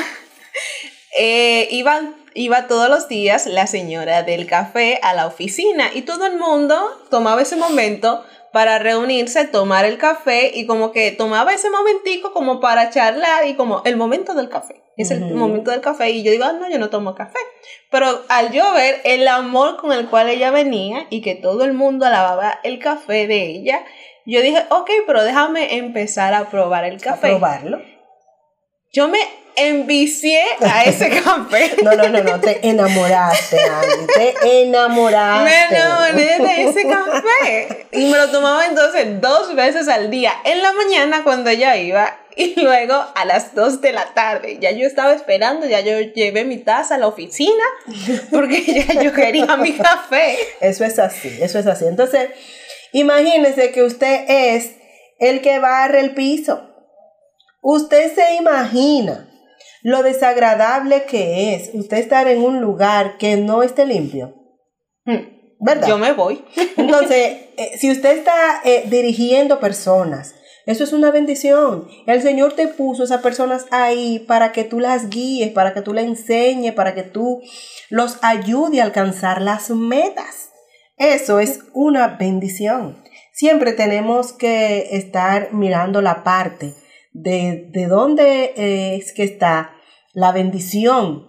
[1.18, 6.26] eh, iban iba todos los días la señora del café a la oficina y todo
[6.26, 6.76] el mundo
[7.11, 12.61] tomaba ese momento para reunirse, tomar el café y como que tomaba ese momentico como
[12.61, 14.82] para charlar y como el momento del café.
[14.97, 17.39] Es el momento del café y yo digo, ah, no, yo no tomo café.
[17.91, 21.74] Pero al yo ver el amor con el cual ella venía y que todo el
[21.74, 23.84] mundo alababa el café de ella,
[24.24, 27.26] yo dije, ok, pero déjame empezar a probar el café.
[27.26, 27.82] A probarlo.
[28.91, 29.18] Yo me
[29.57, 31.76] envicié a ese café.
[31.82, 35.50] No, no, no, no, te enamoraste, Andy, te enamoraste.
[35.50, 37.86] Me enamoré de ese café.
[37.92, 42.18] Y me lo tomaba entonces dos veces al día, en la mañana cuando ella iba
[42.36, 44.59] y luego a las dos de la tarde.
[44.61, 47.64] Ya yo estaba esperando, ya yo llevé mi taza a la oficina
[48.30, 50.36] porque ya yo quería mi café.
[50.61, 51.86] Eso es así, eso es así.
[51.86, 52.28] Entonces,
[52.92, 54.72] imagínese que usted es
[55.18, 56.70] el que barre el piso.
[57.62, 59.28] Usted se imagina
[59.82, 64.34] lo desagradable que es usted estar en un lugar que no esté limpio.
[65.04, 65.36] Hmm.
[65.58, 65.88] ¿Verdad?
[65.88, 66.44] Yo me voy.
[66.76, 70.34] Entonces, eh, si usted está eh, dirigiendo personas,
[70.66, 71.88] eso es una bendición.
[72.06, 75.94] El Señor te puso esas personas ahí para que tú las guíes, para que tú
[75.94, 77.40] las enseñes, para que tú
[77.88, 80.50] los ayude a alcanzar las metas.
[80.96, 83.02] Eso es una bendición.
[83.32, 86.74] Siempre tenemos que estar mirando la parte
[87.22, 89.72] de, de dónde eh, es que está
[90.12, 91.26] la bendición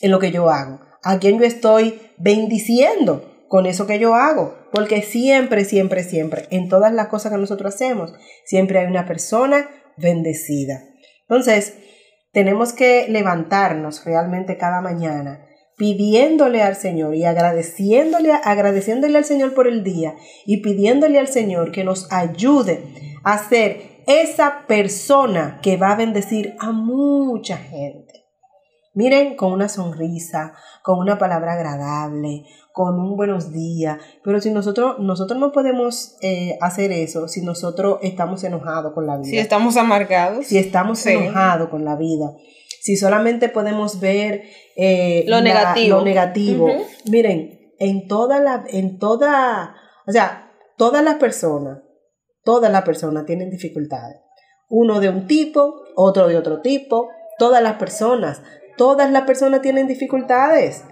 [0.00, 0.80] en lo que yo hago.
[1.02, 4.58] A quién yo estoy bendiciendo con eso que yo hago.
[4.72, 8.12] Porque siempre, siempre, siempre, en todas las cosas que nosotros hacemos,
[8.44, 10.84] siempre hay una persona bendecida.
[11.22, 11.74] Entonces,
[12.32, 15.46] tenemos que levantarnos realmente cada mañana
[15.76, 21.72] pidiéndole al Señor y agradeciéndole, agradeciéndole al Señor por el día y pidiéndole al Señor
[21.72, 22.82] que nos ayude
[23.24, 28.26] a ser esa persona que va a bendecir a mucha gente.
[28.92, 30.52] Miren, con una sonrisa,
[30.82, 33.98] con una palabra agradable, con un buenos días.
[34.24, 39.16] Pero si nosotros, nosotros no podemos eh, hacer eso si nosotros estamos enojados con la
[39.16, 39.30] vida.
[39.30, 40.46] Si estamos amargados.
[40.46, 42.32] Si estamos enojados con la vida.
[42.82, 44.42] Si solamente podemos ver
[44.76, 45.98] eh, lo negativo.
[45.98, 46.68] Lo negativo.
[47.04, 49.74] Miren, en toda la, en toda,
[50.06, 51.78] o sea, todas las personas,
[52.50, 54.16] todas las personas tienen dificultades.
[54.68, 58.42] Uno de un tipo, otro de otro tipo, todas las personas,
[58.76, 60.82] todas las personas tienen dificultades.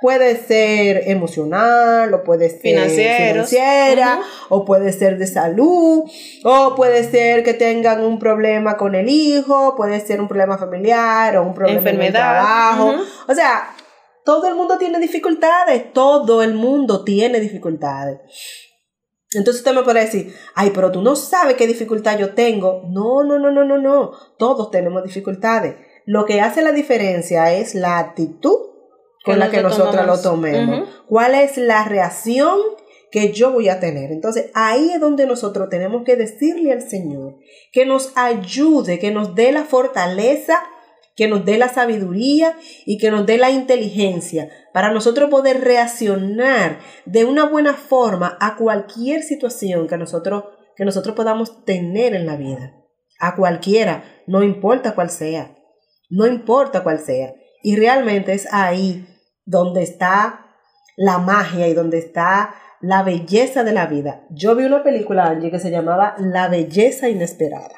[0.00, 6.02] Puede ser emocional, o puede ser financiera, o puede ser de salud,
[6.42, 11.36] o puede ser que tengan un problema con el hijo, puede ser un problema familiar
[11.36, 12.96] o un problema en el trabajo.
[13.28, 13.76] O sea,
[14.24, 18.18] todo el mundo tiene dificultades, todo el mundo tiene dificultades.
[19.32, 22.82] Entonces usted me puede decir, ay, pero tú no sabes qué dificultad yo tengo.
[22.88, 24.12] No, no, no, no, no, no.
[24.38, 25.76] Todos tenemos dificultades.
[26.04, 28.56] Lo que hace la diferencia es la actitud
[29.24, 30.88] con la que nosotros lo tomemos.
[31.08, 32.58] ¿Cuál es la reacción
[33.10, 34.12] que yo voy a tener?
[34.12, 37.34] Entonces ahí es donde nosotros tenemos que decirle al Señor
[37.72, 40.62] que nos ayude, que nos dé la fortaleza,
[41.16, 46.78] que nos dé la sabiduría y que nos dé la inteligencia para nosotros poder reaccionar
[47.06, 50.44] de una buena forma a cualquier situación que nosotros,
[50.76, 52.74] que nosotros podamos tener en la vida.
[53.18, 55.56] A cualquiera, no importa cuál sea,
[56.10, 57.34] no importa cuál sea.
[57.62, 59.06] Y realmente es ahí
[59.46, 60.46] donde está
[60.96, 64.26] la magia y donde está la belleza de la vida.
[64.30, 67.74] Yo vi una película, Angie, que se llamaba La belleza inesperada.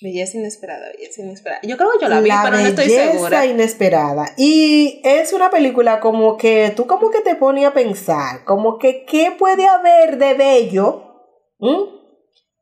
[0.00, 1.60] Belleza inesperada, belleza inesperada.
[1.64, 3.40] Yo creo que yo la vi, pero no estoy segura.
[3.40, 4.34] Belleza inesperada.
[4.36, 9.04] Y es una película como que tú como que te pones a pensar, como que
[9.04, 11.04] qué puede haber de bello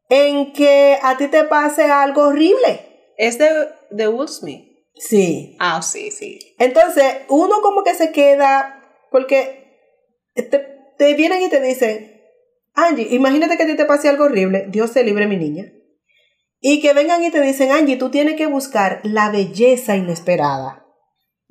[0.08, 3.12] en que a ti te pase algo horrible.
[3.18, 3.50] Es de,
[3.90, 4.64] de Will Smith.
[4.94, 5.56] Sí.
[5.58, 6.54] Ah, sí, sí.
[6.58, 9.64] Entonces, uno como que se queda, porque
[10.34, 10.44] te,
[10.96, 12.22] te vienen y te dicen,
[12.74, 15.72] Angie, imagínate que a ti te pase algo horrible, Dios te libre mi niña.
[16.60, 20.84] Y que vengan y te dicen, Angie, tú tienes que buscar la belleza inesperada.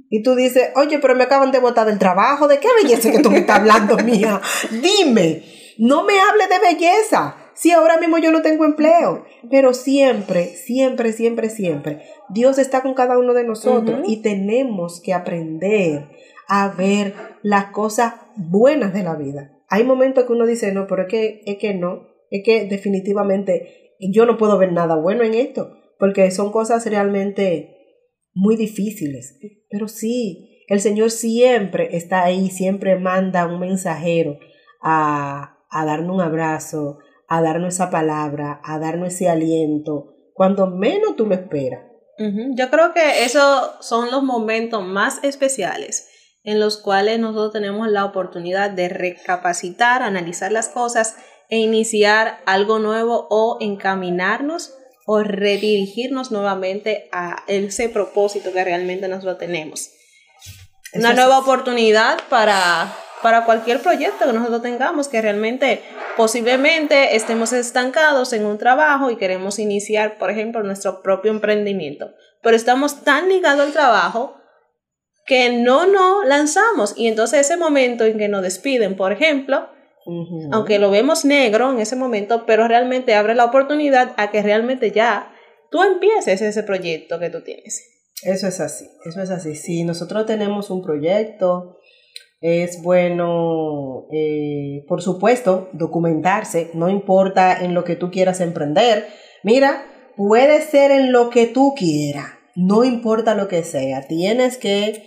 [0.10, 3.20] Y tú dices, oye, pero me acaban de botar del trabajo, ¿de qué belleza que
[3.20, 4.42] tú me estás hablando, mía?
[4.72, 5.44] Dime,
[5.78, 7.36] no me hables de belleza.
[7.54, 12.94] Si ahora mismo yo no tengo empleo, pero siempre, siempre, siempre, siempre, Dios está con
[12.94, 16.10] cada uno de nosotros y tenemos que aprender
[16.48, 19.52] a ver las cosas buenas de la vida.
[19.70, 23.85] Hay momentos que uno dice, no, pero es que, es que no, es que definitivamente
[24.00, 27.76] yo no puedo ver nada bueno en esto, porque son cosas realmente
[28.34, 29.40] muy difíciles.
[29.70, 34.40] Pero sí, el Señor siempre está ahí, siempre manda un mensajero
[34.82, 41.16] a, a darnos un abrazo, a darnos esa palabra, a darnos ese aliento, cuando menos
[41.16, 41.82] tú lo esperas.
[42.18, 46.08] Yo creo que esos son los momentos más especiales
[46.46, 51.18] en los cuales nosotros tenemos la oportunidad de recapacitar, analizar las cosas
[51.50, 54.74] e iniciar algo nuevo o encaminarnos
[55.06, 59.92] o redirigirnos nuevamente a ese propósito que realmente nosotros tenemos.
[60.94, 65.82] Una nueva oportunidad para para cualquier proyecto que nosotros tengamos, que realmente
[66.16, 72.56] posiblemente estemos estancados en un trabajo y queremos iniciar, por ejemplo, nuestro propio emprendimiento, pero
[72.56, 74.38] estamos tan ligados al trabajo
[75.26, 76.94] que no nos lanzamos.
[76.96, 79.70] Y entonces ese momento en que nos despiden, por ejemplo,
[80.52, 84.92] aunque lo vemos negro en ese momento, pero realmente abre la oportunidad a que realmente
[84.92, 85.34] ya
[85.72, 87.82] tú empieces ese proyecto que tú tienes.
[88.24, 89.56] Eso es así, eso es así.
[89.56, 91.80] Si nosotros tenemos un proyecto,
[92.42, 99.08] es bueno, eh, por supuesto, documentarse, no importa en lo que tú quieras emprender.
[99.44, 99.86] Mira,
[100.16, 105.06] puede ser en lo que tú quieras, no importa lo que sea, tienes que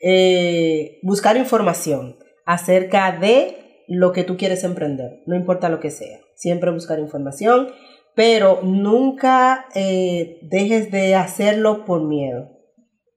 [0.00, 2.16] eh, buscar información
[2.46, 7.68] acerca de lo que tú quieres emprender, no importa lo que sea, siempre buscar información,
[8.14, 12.50] pero nunca eh, dejes de hacerlo por miedo,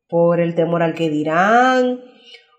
[0.10, 2.00] por el temor al que dirán,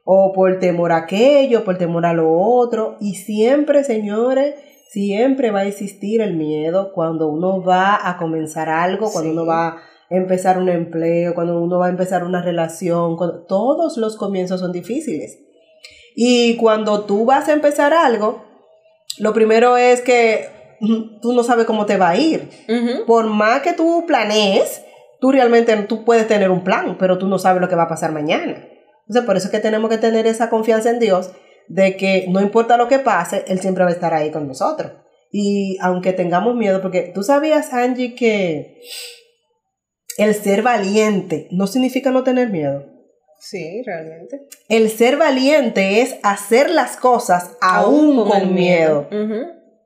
[0.04, 2.96] o por temor a aquello, por temor a lo otro.
[3.00, 4.54] Y siempre, señores,
[4.90, 9.68] siempre va a existir el miedo cuando uno va a comenzar algo, cuando uno va
[9.68, 9.76] a
[10.08, 13.16] empezar un empleo, cuando uno va a empezar una relación.
[13.48, 15.43] Todos los comienzos son difíciles.
[16.14, 18.44] Y cuando tú vas a empezar algo,
[19.18, 20.48] lo primero es que
[21.22, 22.48] tú no sabes cómo te va a ir.
[23.06, 24.82] Por más que tú planees,
[25.20, 27.88] tú realmente tú puedes tener un plan, pero tú no sabes lo que va a
[27.88, 28.68] pasar mañana.
[29.06, 31.30] Entonces, por eso es que tenemos que tener esa confianza en Dios
[31.68, 34.92] de que no importa lo que pase, Él siempre va a estar ahí con nosotros.
[35.30, 38.80] Y aunque tengamos miedo, porque tú sabías, Angie, que
[40.16, 42.93] el ser valiente no significa no tener miedo.
[43.44, 44.46] Sí, realmente.
[44.70, 49.06] El ser valiente es hacer las cosas aún, con, miedo.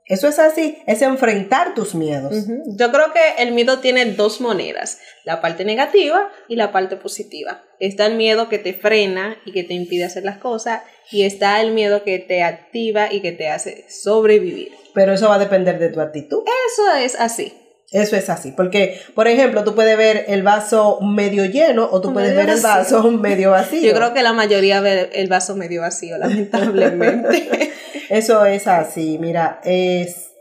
[0.07, 2.35] Eso es así, es enfrentar tus miedos.
[2.67, 7.65] Yo creo que el miedo tiene dos maneras, la parte negativa y la parte positiva.
[7.81, 11.61] Está el miedo que te frena y que te impide hacer las cosas y está
[11.61, 14.73] el miedo que te activa y que te hace sobrevivir.
[14.95, 16.45] Pero eso va a depender de tu actitud.
[16.73, 17.53] Eso es así.
[17.91, 22.13] Eso es así, porque, por ejemplo, tú puedes ver el vaso medio lleno o tú
[22.13, 23.81] puedes ver el vaso medio vacío.
[23.81, 27.73] Yo creo que la mayoría ve el vaso medio vacío, lamentablemente.
[28.11, 30.33] Eso es así, mira, es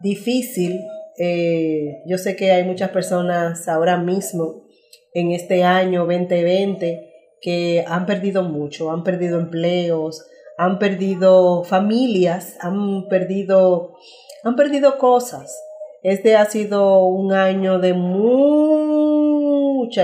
[0.00, 0.80] difícil.
[1.18, 4.66] Eh, yo sé que hay muchas personas ahora mismo,
[5.14, 7.08] en este año 2020,
[7.40, 10.26] que han perdido mucho, han perdido empleos,
[10.58, 13.94] han perdido familias, han perdido,
[14.44, 15.50] han perdido cosas
[16.02, 18.90] este ha sido un año de mucha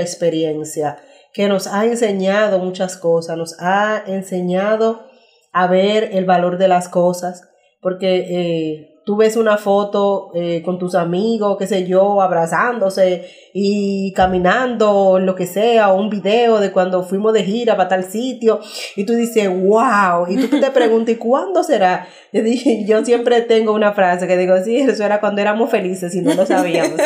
[0.01, 0.99] experiencia
[1.33, 5.07] que nos ha enseñado muchas cosas, nos ha enseñado
[5.53, 7.49] a ver el valor de las cosas,
[7.81, 14.13] porque eh, tú ves una foto eh, con tus amigos, qué sé yo, abrazándose y
[14.15, 18.59] caminando, lo que sea, o un video de cuando fuimos de gira para tal sitio,
[18.97, 22.09] y tú dices, wow, y tú te preguntas, ¿y cuándo será?
[22.33, 26.13] Yo, dije, yo siempre tengo una frase que digo, sí, eso era cuando éramos felices
[26.17, 27.01] y no lo sabíamos.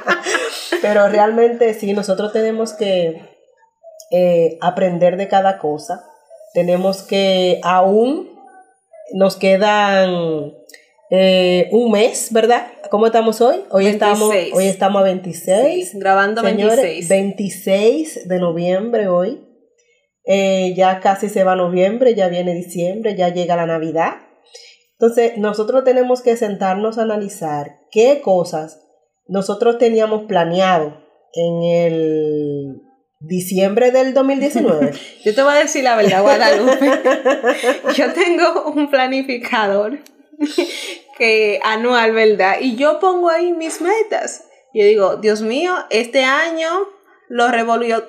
[0.80, 3.20] Pero realmente sí, nosotros tenemos que
[4.12, 6.04] eh, aprender de cada cosa,
[6.54, 8.30] tenemos que aún
[9.12, 10.54] nos quedan
[11.10, 12.66] eh, un mes, ¿verdad?
[12.90, 13.56] ¿Cómo estamos hoy?
[13.70, 15.94] Hoy estamos hoy estamos a 26.
[15.98, 17.08] grabando Señores, 26.
[17.08, 19.42] 26 de noviembre hoy.
[20.24, 24.14] Eh, ya casi se va noviembre, ya viene diciembre, ya llega la Navidad.
[24.98, 28.80] Entonces, nosotros tenemos que sentarnos a analizar qué cosas
[29.28, 30.96] nosotros teníamos planeado
[31.34, 32.82] en el
[33.20, 34.92] diciembre del 2019.
[35.24, 36.90] Yo te voy a decir la verdad, Guadalupe.
[37.96, 39.98] Yo tengo un planificador
[41.18, 42.56] que anual, ¿verdad?
[42.60, 44.44] Y yo pongo ahí mis metas.
[44.74, 46.68] Yo digo, Dios mío, este año
[47.28, 48.02] lo revoloteó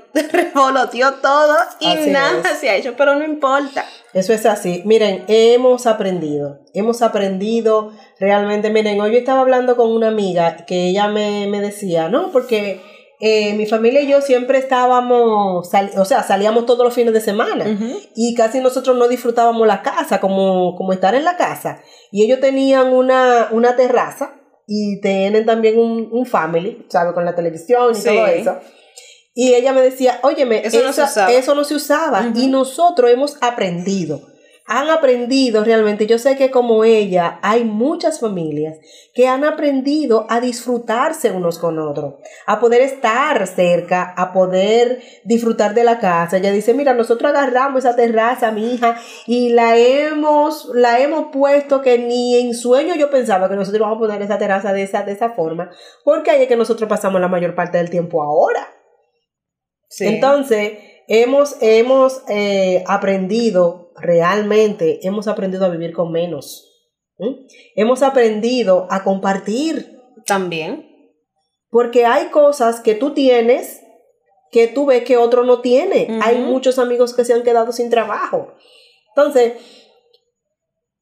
[1.22, 3.86] todo y nada se ha hecho, pero no importa.
[4.14, 4.82] Eso es así.
[4.86, 8.70] Miren, hemos aprendido, hemos aprendido realmente.
[8.70, 12.82] Miren, hoy yo estaba hablando con una amiga que ella me, me decía, no, porque
[13.20, 17.66] eh, mi familia y yo siempre estábamos, o sea, salíamos todos los fines de semana
[18.16, 21.82] y casi nosotros no disfrutábamos la casa, como, como estar en la casa.
[22.12, 24.36] Y ellos tenían una, una terraza
[24.68, 27.14] y tienen también un, un family, ¿sabes?
[27.14, 28.58] Con la televisión y todo eso.
[29.34, 31.04] Y ella me decía, óyeme, eso, no se.
[31.38, 32.32] Eso no se usaba.
[32.36, 34.22] Y nosotros hemos aprendido
[34.70, 38.78] han aprendido realmente, yo sé que como ella hay muchas familias
[39.14, 42.16] que han aprendido a disfrutarse unos con otros,
[42.46, 46.36] a poder estar cerca, a poder disfrutar de la casa.
[46.36, 51.82] Ella dice, mira, nosotros agarramos esa terraza, mi hija, y la hemos, la hemos puesto
[51.82, 55.04] que ni en sueño yo pensaba que nosotros íbamos a poner esa terraza de esa,
[55.04, 55.72] de esa forma,
[56.04, 58.68] porque ahí es que nosotros pasamos la mayor parte del tiempo ahora.
[60.00, 60.74] Entonces,
[61.08, 66.64] hemos, hemos eh, aprendido realmente hemos aprendido a vivir con menos.
[67.76, 69.98] Hemos aprendido a compartir.
[70.26, 70.86] También.
[71.70, 73.82] Porque hay cosas que tú tienes
[74.52, 76.20] que tú ves que otro no tiene.
[76.22, 78.54] Hay muchos amigos que se han quedado sin trabajo.
[79.16, 79.54] Entonces,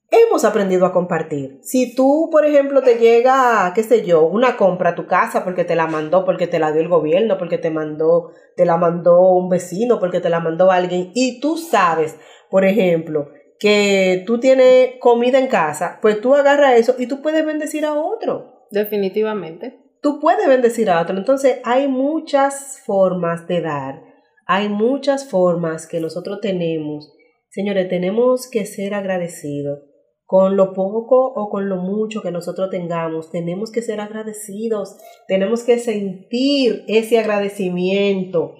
[0.09, 1.59] hemos aprendido a compartir.
[1.61, 5.63] Si tú, por ejemplo, te llega, qué sé yo, una compra a tu casa porque
[5.63, 9.21] te la mandó, porque te la dio el gobierno, porque te mandó, te la mandó
[9.31, 12.17] un vecino, porque te la mandó alguien, y tú sabes,
[12.56, 17.45] por ejemplo, que tú tienes comida en casa, pues tú agarras eso y tú puedes
[17.45, 18.68] bendecir a otro.
[18.72, 19.78] Definitivamente.
[20.01, 21.18] Tú puedes bendecir a otro.
[21.18, 24.01] Entonces hay muchas formas de dar.
[24.47, 27.14] Hay muchas formas que nosotros tenemos.
[27.49, 29.80] Señores, tenemos que ser agradecidos.
[30.24, 34.95] Con lo poco o con lo mucho que nosotros tengamos, tenemos que ser agradecidos.
[35.28, 38.56] Tenemos que sentir ese agradecimiento.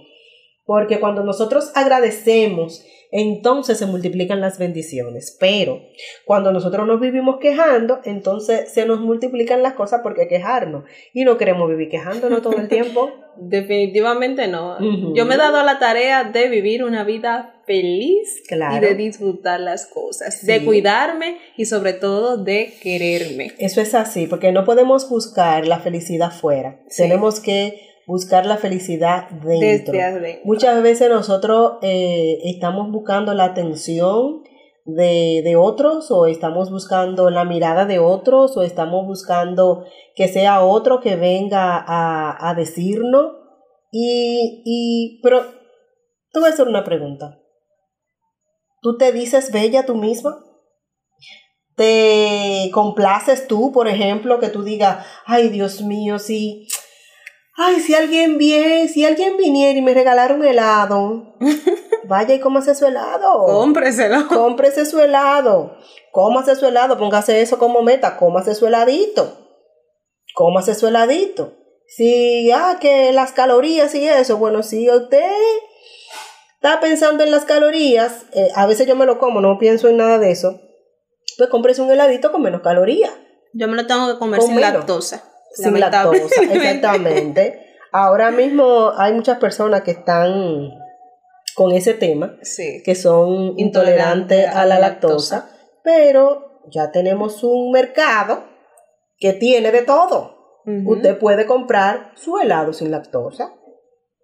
[0.66, 5.36] Porque cuando nosotros agradecemos, entonces se multiplican las bendiciones.
[5.40, 5.82] Pero
[6.26, 10.86] cuando nosotros nos vivimos quejando, entonces se nos multiplican las cosas porque quejarnos.
[11.14, 13.12] Y no queremos vivir quejándonos todo el tiempo.
[13.38, 14.78] Definitivamente no.
[15.14, 19.88] Yo me he dado la tarea de vivir una vida feliz y de disfrutar las
[19.88, 23.52] cosas, de cuidarme y sobre todo de quererme.
[23.58, 26.80] Eso es así, porque no podemos buscar la felicidad fuera.
[26.96, 29.94] Tenemos que buscar la felicidad dentro.
[30.44, 34.44] Muchas veces nosotros eh, estamos buscando la atención
[34.86, 39.86] de, de, otros o estamos buscando la mirada de otros o estamos buscando
[40.16, 43.34] que sea otro que venga a, a decirnos.
[43.92, 45.44] Y, y, pero
[46.32, 47.40] te voy a hacer una pregunta.
[48.82, 50.38] ¿Tú te dices bella tú misma?
[51.76, 56.68] ¿Te complaces tú, por ejemplo, que tú digas, ay Dios mío, sí,
[57.56, 61.36] ay, si alguien viene, si alguien viniera y me regalara un helado,
[62.08, 63.46] vaya y cómase su helado.
[63.46, 64.28] Cómpreselo.
[64.28, 65.78] Cómprese su helado.
[66.12, 69.38] Cómase su helado, póngase eso como meta, cómase su heladito.
[70.34, 71.54] Cómase su heladito.
[71.88, 75.32] Si, ah, que las calorías y eso, bueno, si usted
[76.56, 79.98] está pensando en las calorías, eh, a veces yo me lo como, no pienso en
[79.98, 80.60] nada de eso
[81.38, 83.12] pues compres un heladito con menos calorías.
[83.54, 85.24] Yo me lo tengo que comer sin lactosa.
[85.56, 87.62] Sin lactosa, exactamente.
[87.92, 90.72] Ahora mismo hay muchas personas que están
[91.56, 92.38] con ese tema,
[92.84, 95.50] que son intolerantes a la lactosa,
[95.84, 98.44] pero ya tenemos un mercado
[99.18, 100.36] que tiene de todo.
[100.86, 103.54] Usted puede comprar su helado sin lactosa.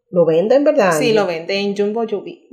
[0.10, 0.92] ¿Lo venden, verdad?
[0.92, 2.51] Sí, lo venden en Jumbo Jubi.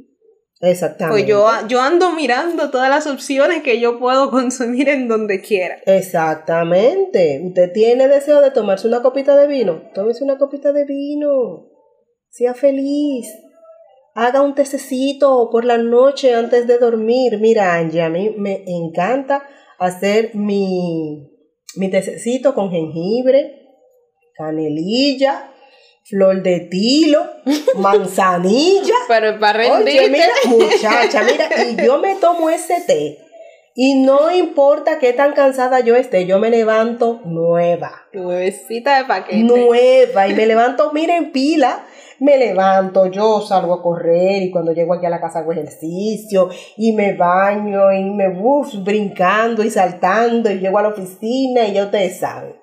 [0.60, 1.22] Exactamente.
[1.22, 5.76] Pues yo, yo ando mirando todas las opciones que yo puedo consumir en donde quiera.
[5.86, 7.40] Exactamente.
[7.44, 9.82] Usted tiene deseo de tomarse una copita de vino.
[9.94, 11.68] Tómese una copita de vino.
[12.30, 13.28] Sea feliz.
[14.14, 17.38] Haga un tececito por la noche antes de dormir.
[17.38, 19.44] Mira, Angie, a mí me encanta
[19.78, 21.30] hacer mi,
[21.76, 23.68] mi tececito con jengibre,
[24.34, 25.52] canelilla,
[26.08, 27.22] flor de tilo,
[27.76, 28.94] manzanilla.
[29.08, 30.00] Pero para rendirte.
[30.00, 33.18] Oye, mira, muchacha, mira, y yo me tomo ese té.
[33.80, 38.08] Y no importa qué tan cansada yo esté, yo me levanto nueva.
[38.12, 39.44] Nuevecita de paquete.
[39.44, 40.26] Nueva.
[40.26, 41.84] Y me levanto, mira, en pila.
[42.18, 46.48] Me levanto, yo salgo a correr y cuando llego aquí a la casa hago ejercicio
[46.76, 51.74] y me baño y me buf, brincando y saltando y llego a la oficina y
[51.74, 52.57] ya ustedes saben.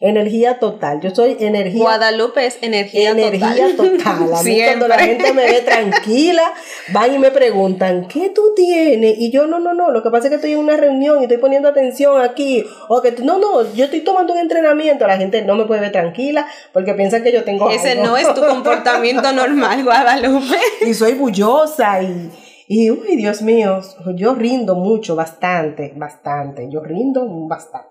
[0.00, 1.00] Energía total.
[1.00, 1.82] Yo soy energía.
[1.82, 4.32] Guadalupe es energía, energía total.
[4.32, 6.52] A mí cuando la gente me ve tranquila,
[6.92, 9.16] van y me preguntan, ¿qué tú tienes?
[9.18, 9.90] Y yo, no, no, no.
[9.90, 12.64] Lo que pasa es que estoy en una reunión y estoy poniendo atención aquí.
[12.88, 15.04] O que, no, no, yo estoy tomando un entrenamiento.
[15.04, 17.68] La gente no me puede ver tranquila porque piensan que yo tengo.
[17.68, 20.58] Ese no es tu comportamiento normal, Guadalupe.
[20.86, 22.30] y soy bullosa y.
[22.70, 23.80] Y, uy, Dios mío,
[24.14, 26.68] yo rindo mucho, bastante, bastante.
[26.70, 27.87] Yo rindo bastante.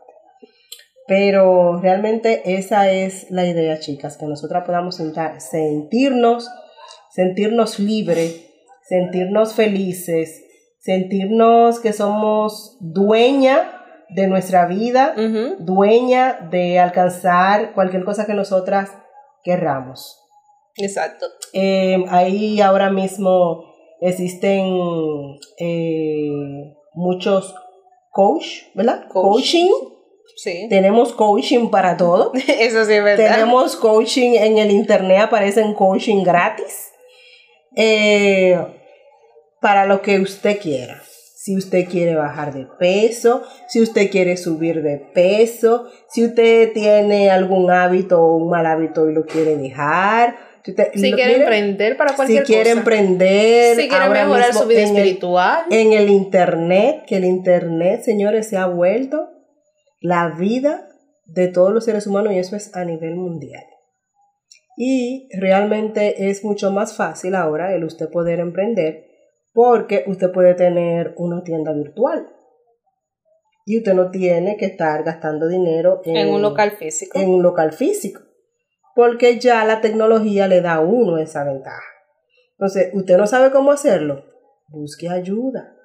[1.07, 6.49] Pero realmente esa es la idea, chicas, que nosotras podamos sentirnos,
[7.09, 8.45] sentirnos libres,
[8.83, 10.43] sentirnos felices,
[10.79, 13.73] sentirnos que somos dueña
[14.09, 15.15] de nuestra vida,
[15.59, 18.91] dueña de alcanzar cualquier cosa que nosotras
[19.43, 20.19] querramos.
[20.75, 21.25] Exacto.
[21.53, 23.63] Eh, ahí ahora mismo
[24.01, 24.75] existen
[25.57, 27.55] eh, muchos
[28.11, 29.07] coach, ¿verdad?
[29.07, 29.71] Coaching
[30.43, 32.31] tenemos coaching para todo.
[32.47, 33.35] Eso sí es verdad.
[33.35, 36.91] Tenemos coaching en el internet, aparecen coaching gratis.
[37.75, 38.59] Eh,
[39.61, 41.01] para lo que usted quiera.
[41.03, 47.29] Si usted quiere bajar de peso, si usted quiere subir de peso, si usted tiene
[47.29, 52.41] algún hábito o un mal hábito y lo quiere dejar, si, quiere, emprender para cualquier
[52.41, 52.47] cosa.
[52.47, 53.77] Si quiere emprender.
[53.77, 55.63] Si quiere mejorar su vida espiritual.
[55.69, 59.36] en el internet, que el internet, señores, se ha vuelto
[60.07, 60.87] la vida
[61.25, 63.65] de todos los seres humanos y eso es a nivel mundial.
[64.77, 69.05] Y realmente es mucho más fácil ahora el usted poder emprender
[69.53, 72.29] porque usted puede tener una tienda virtual.
[73.65, 77.19] Y usted no tiene que estar gastando dinero en, un local físico.
[77.19, 78.21] En un local físico.
[78.95, 81.83] Porque ya la tecnología le da a uno esa ventaja.
[82.51, 84.23] Entonces, usted no sabe cómo hacerlo.
[84.69, 85.75] Busque ayuda.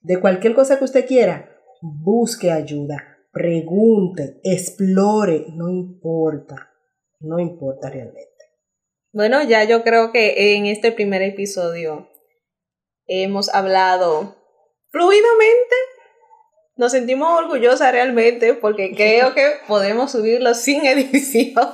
[0.00, 1.48] De cualquier cosa que usted quiera,
[1.80, 6.72] busque ayuda pregunte, explore, no importa,
[7.20, 8.26] no importa realmente.
[9.12, 12.08] Bueno, ya yo creo que en este primer episodio
[13.06, 14.36] hemos hablado
[14.90, 15.76] fluidamente.
[16.76, 21.68] Nos sentimos orgullosas realmente porque creo que podemos subirlo sin edición.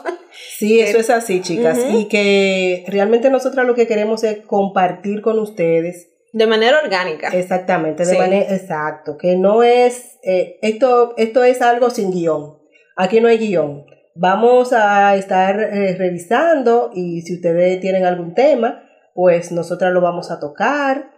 [0.59, 1.79] Sí, eso es así, chicas.
[1.93, 7.29] Y que realmente nosotras lo que queremos es compartir con ustedes de manera orgánica.
[7.29, 12.59] Exactamente, de manera, exacto, que no es, eh, esto, esto es algo sin guion,
[12.97, 13.87] aquí no hay guion.
[14.17, 18.83] Vamos a estar eh, revisando y si ustedes tienen algún tema,
[19.15, 21.13] pues nosotras lo vamos a tocar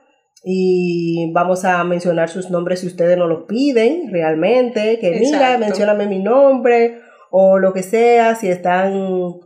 [0.45, 6.07] y vamos a mencionar sus nombres si ustedes nos lo piden realmente, que mira, mencióname
[6.07, 7.01] mi nombre
[7.31, 9.41] o lo que sea, si están,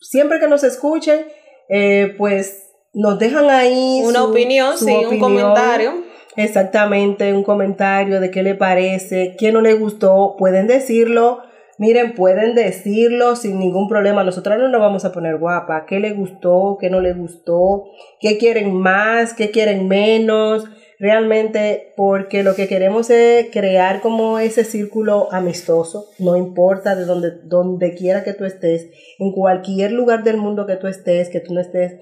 [0.00, 1.26] siempre que nos escuchen,
[1.68, 5.92] eh, pues nos dejan ahí una opinión, sí, un comentario.
[6.36, 11.40] exactamente un comentario de qué le parece, qué no le gustó, pueden decirlo.
[11.80, 14.24] Miren, pueden decirlo sin ningún problema.
[14.24, 15.86] Nosotros no nos vamos a poner guapa.
[15.86, 16.76] ¿Qué le gustó?
[16.80, 17.84] ¿Qué no le gustó?
[18.18, 19.32] ¿Qué quieren más?
[19.32, 20.64] ¿Qué quieren menos?
[20.98, 26.06] Realmente, porque lo que queremos es crear como ese círculo amistoso.
[26.18, 28.88] No importa de donde, donde quiera que tú estés,
[29.20, 32.00] en cualquier lugar del mundo que tú estés, que tú no estés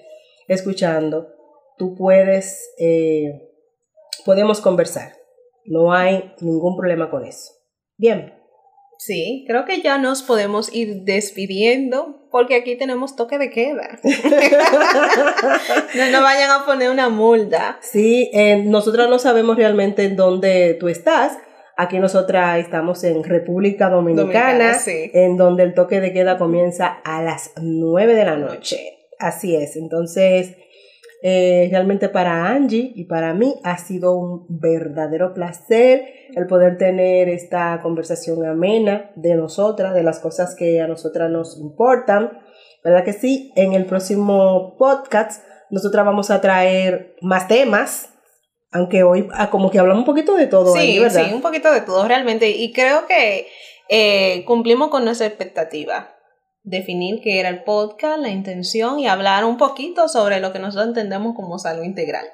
[0.48, 1.28] escuchando,
[1.78, 3.50] tú puedes, eh,
[4.24, 5.12] podemos conversar.
[5.64, 7.52] No hay ningún problema con eso.
[7.96, 8.34] Bien.
[8.98, 13.98] Sí, creo que ya nos podemos ir despidiendo porque aquí tenemos toque de queda.
[15.94, 17.78] no nos vayan a poner una multa.
[17.82, 21.36] Sí, eh, nosotros no sabemos realmente en dónde tú estás.
[21.76, 27.52] Aquí nosotras estamos en República Dominicana, en donde el toque de queda comienza a las
[27.60, 28.96] 9 de la noche.
[29.18, 30.56] Así es, entonces
[31.22, 36.04] eh, realmente para Angie y para mí ha sido un verdadero placer
[36.34, 41.58] el poder tener esta conversación amena de nosotras, de las cosas que a nosotras nos
[41.58, 42.38] importan.
[42.84, 43.50] ¿Verdad que sí?
[43.56, 48.10] En el próximo podcast nosotras vamos a traer más temas,
[48.70, 50.74] aunque hoy ah, como que hablamos un poquito de todo.
[50.74, 52.50] Sí, sí, un poquito de todo realmente.
[52.50, 53.46] Y creo que
[53.88, 56.15] eh, cumplimos con nuestra expectativa
[56.66, 60.88] definir qué era el podcast, la intención y hablar un poquito sobre lo que nosotros
[60.88, 62.26] entendemos como salud integral.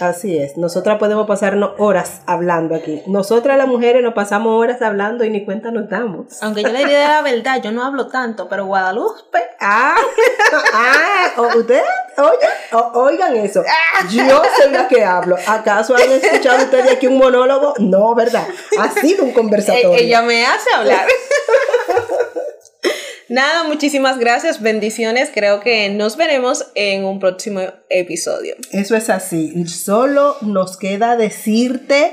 [0.00, 3.00] así es, nosotras podemos pasarnos horas hablando aquí.
[3.06, 6.42] Nosotras las mujeres nos pasamos horas hablando y ni cuenta nos damos.
[6.42, 9.38] Aunque yo le diría la verdad, yo no hablo tanto, pero Guadalupe.
[9.58, 9.96] Ah,
[10.74, 11.84] ah ustedes,
[12.18, 13.62] oigan, oigan eso.
[14.10, 15.36] Yo soy la que hablo.
[15.46, 17.72] ¿Acaso han escuchado ustedes aquí un monólogo?
[17.78, 18.46] No, ¿verdad?
[18.78, 19.94] Ha sido un conversatorio.
[19.94, 21.06] Ella me hace hablar.
[23.28, 25.30] Nada, muchísimas gracias, bendiciones.
[25.32, 28.54] Creo que nos veremos en un próximo episodio.
[28.72, 29.66] Eso es así.
[29.66, 32.12] Solo nos queda decirte,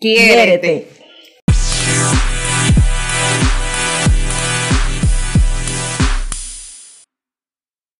[0.00, 0.97] quiérete.